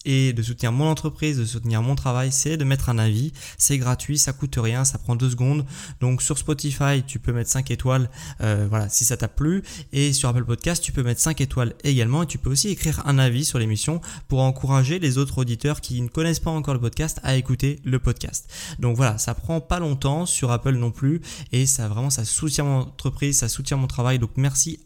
et 0.04 0.32
de 0.32 0.42
soutenir 0.42 0.72
mon 0.72 0.90
entreprise, 0.90 1.38
de 1.38 1.44
soutenir 1.44 1.80
mon 1.80 1.94
travail, 1.94 2.32
c'est 2.32 2.56
de 2.56 2.64
mettre 2.64 2.88
un 2.88 2.98
avis. 2.98 3.32
C'est 3.56 3.78
gratuit, 3.78 4.18
ça 4.18 4.32
coûte 4.32 4.56
rien, 4.58 4.84
ça 4.84 4.98
prend 4.98 5.14
deux 5.14 5.30
secondes. 5.30 5.64
Donc 6.00 6.22
sur 6.22 6.38
Spotify, 6.38 7.04
tu 7.06 7.20
peux 7.20 7.32
mettre 7.32 7.50
5 7.50 7.70
étoiles, 7.70 8.10
euh, 8.40 8.66
voilà, 8.68 8.88
si 8.88 9.04
ça 9.04 9.16
t'a 9.16 9.28
plu. 9.28 9.62
Et 9.92 10.12
sur 10.12 10.28
Apple 10.28 10.44
Podcast, 10.44 10.82
tu 10.82 10.90
peux 10.90 11.04
mettre 11.04 11.20
5 11.20 11.40
étoiles 11.40 11.74
également. 11.84 12.24
Et 12.24 12.26
tu 12.26 12.38
peux 12.38 12.50
aussi 12.50 12.68
écrire 12.68 13.00
un 13.06 13.18
avis 13.20 13.44
sur 13.44 13.60
l'émission 13.60 14.00
pour 14.26 14.40
encourager 14.40 14.98
les 14.98 15.18
autres 15.18 15.38
auditeurs 15.38 15.80
qui 15.80 16.02
ne 16.02 16.08
connaissent 16.08 16.40
pas 16.40 16.50
encore 16.50 16.74
le 16.74 16.80
podcast 16.80 17.20
à 17.22 17.36
écouter 17.36 17.78
le 17.84 18.00
podcast. 18.00 18.50
Donc 18.80 18.96
voilà, 18.96 19.18
ça 19.18 19.34
prend 19.34 19.60
pas 19.60 19.78
longtemps 19.78 20.26
sur 20.26 20.50
Apple 20.50 20.74
non 20.74 20.90
plus 20.90 21.20
et 21.52 21.66
ça 21.66 21.86
vraiment 21.86 22.10
ça 22.10 22.24
soutient 22.24 22.64
mon 22.64 22.80
entreprise, 22.80 23.38
ça 23.38 23.48
soutient 23.48 23.76
mon 23.76 23.86
travail. 23.86 24.18
Donc 24.18 24.36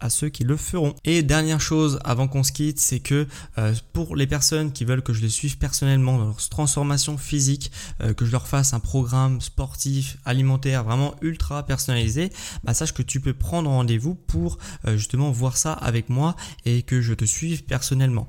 à 0.00 0.10
ceux 0.10 0.28
qui 0.28 0.44
le 0.44 0.56
feront. 0.56 0.94
Et 1.04 1.22
dernière 1.22 1.60
chose 1.60 1.98
avant 2.04 2.28
qu'on 2.28 2.42
se 2.42 2.52
quitte, 2.52 2.78
c'est 2.78 3.00
que 3.00 3.26
euh, 3.58 3.74
pour 3.92 4.16
les 4.16 4.26
personnes 4.26 4.72
qui 4.72 4.84
veulent 4.84 5.02
que 5.02 5.12
je 5.12 5.20
les 5.20 5.28
suive 5.28 5.58
personnellement 5.58 6.18
dans 6.18 6.26
leur 6.26 6.48
transformation 6.48 7.18
physique, 7.18 7.70
euh, 8.02 8.14
que 8.14 8.24
je 8.24 8.32
leur 8.32 8.46
fasse 8.46 8.74
un 8.74 8.80
programme 8.80 9.40
sportif, 9.40 10.18
alimentaire 10.24 10.84
vraiment 10.84 11.14
ultra 11.22 11.64
personnalisé, 11.64 12.30
bah 12.64 12.74
sache 12.74 12.92
que 12.92 13.02
tu 13.02 13.20
peux 13.20 13.34
prendre 13.34 13.70
rendez-vous 13.70 14.14
pour 14.14 14.58
euh, 14.86 14.96
justement 14.96 15.30
voir 15.30 15.56
ça 15.56 15.72
avec 15.72 16.08
moi 16.08 16.36
et 16.64 16.82
que 16.82 17.00
je 17.00 17.14
te 17.14 17.24
suive 17.24 17.64
personnellement. 17.64 18.26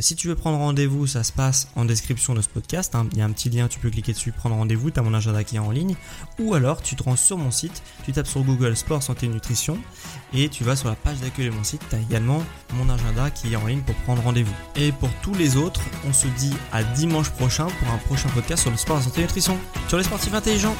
si 0.00 0.16
tu 0.16 0.28
veux 0.28 0.34
prendre 0.34 0.58
rendez-vous, 0.58 1.06
ça 1.06 1.24
se 1.24 1.32
passe 1.32 1.68
en 1.76 1.84
description 1.84 2.34
de 2.34 2.42
ce 2.42 2.48
podcast. 2.48 2.94
Hein. 2.94 3.08
Il 3.12 3.18
y 3.18 3.20
a 3.20 3.24
un 3.24 3.32
petit 3.32 3.50
lien, 3.50 3.68
tu 3.68 3.78
peux 3.78 3.90
cliquer 3.90 4.12
dessus, 4.12 4.32
prendre 4.32 4.56
rendez-vous, 4.56 4.90
tu 4.90 5.00
as 5.00 5.02
mon 5.02 5.14
agenda 5.14 5.44
qui 5.44 5.56
est 5.56 5.60
en 5.60 5.70
ligne. 5.70 5.94
Ou 6.38 6.54
alors 6.54 6.82
tu 6.82 6.96
te 6.96 7.02
rends 7.02 7.16
sur 7.16 7.38
mon 7.38 7.50
site, 7.50 7.82
tu 8.04 8.12
tapes 8.12 8.26
sur 8.26 8.42
Google 8.42 8.76
Sport, 8.76 9.02
Santé, 9.02 9.28
Nutrition 9.28 9.78
et 10.34 10.48
tu 10.48 10.64
vas 10.64 10.76
sur 10.76 10.88
la 10.88 10.94
page 10.94 11.18
d'accueil 11.18 11.46
de 11.46 11.50
mon 11.50 11.64
site, 11.64 11.82
tu 11.88 11.96
as 11.96 12.00
également 12.00 12.42
mon 12.74 12.88
agenda 12.88 13.30
qui 13.30 13.52
est 13.52 13.56
en 13.56 13.66
ligne 13.66 13.82
pour 13.82 13.94
prendre 13.96 14.22
rendez-vous. 14.22 14.54
Et 14.76 14.92
pour 14.92 15.10
tous 15.22 15.34
les 15.34 15.56
autres, 15.56 15.80
on 16.08 16.12
se 16.12 16.26
dit 16.26 16.54
à 16.72 16.82
dimanche 16.82 17.30
prochain 17.30 17.66
pour 17.66 17.88
un 17.92 17.98
prochain 17.98 18.28
podcast 18.30 18.62
sur 18.62 18.70
le 18.70 18.76
sport, 18.76 18.96
la 18.96 19.02
santé 19.02 19.18
et 19.18 19.20
la 19.22 19.26
nutrition. 19.26 19.58
Sur 19.88 19.98
les 19.98 20.04
sportifs 20.04 20.34
intelligents 20.34 20.76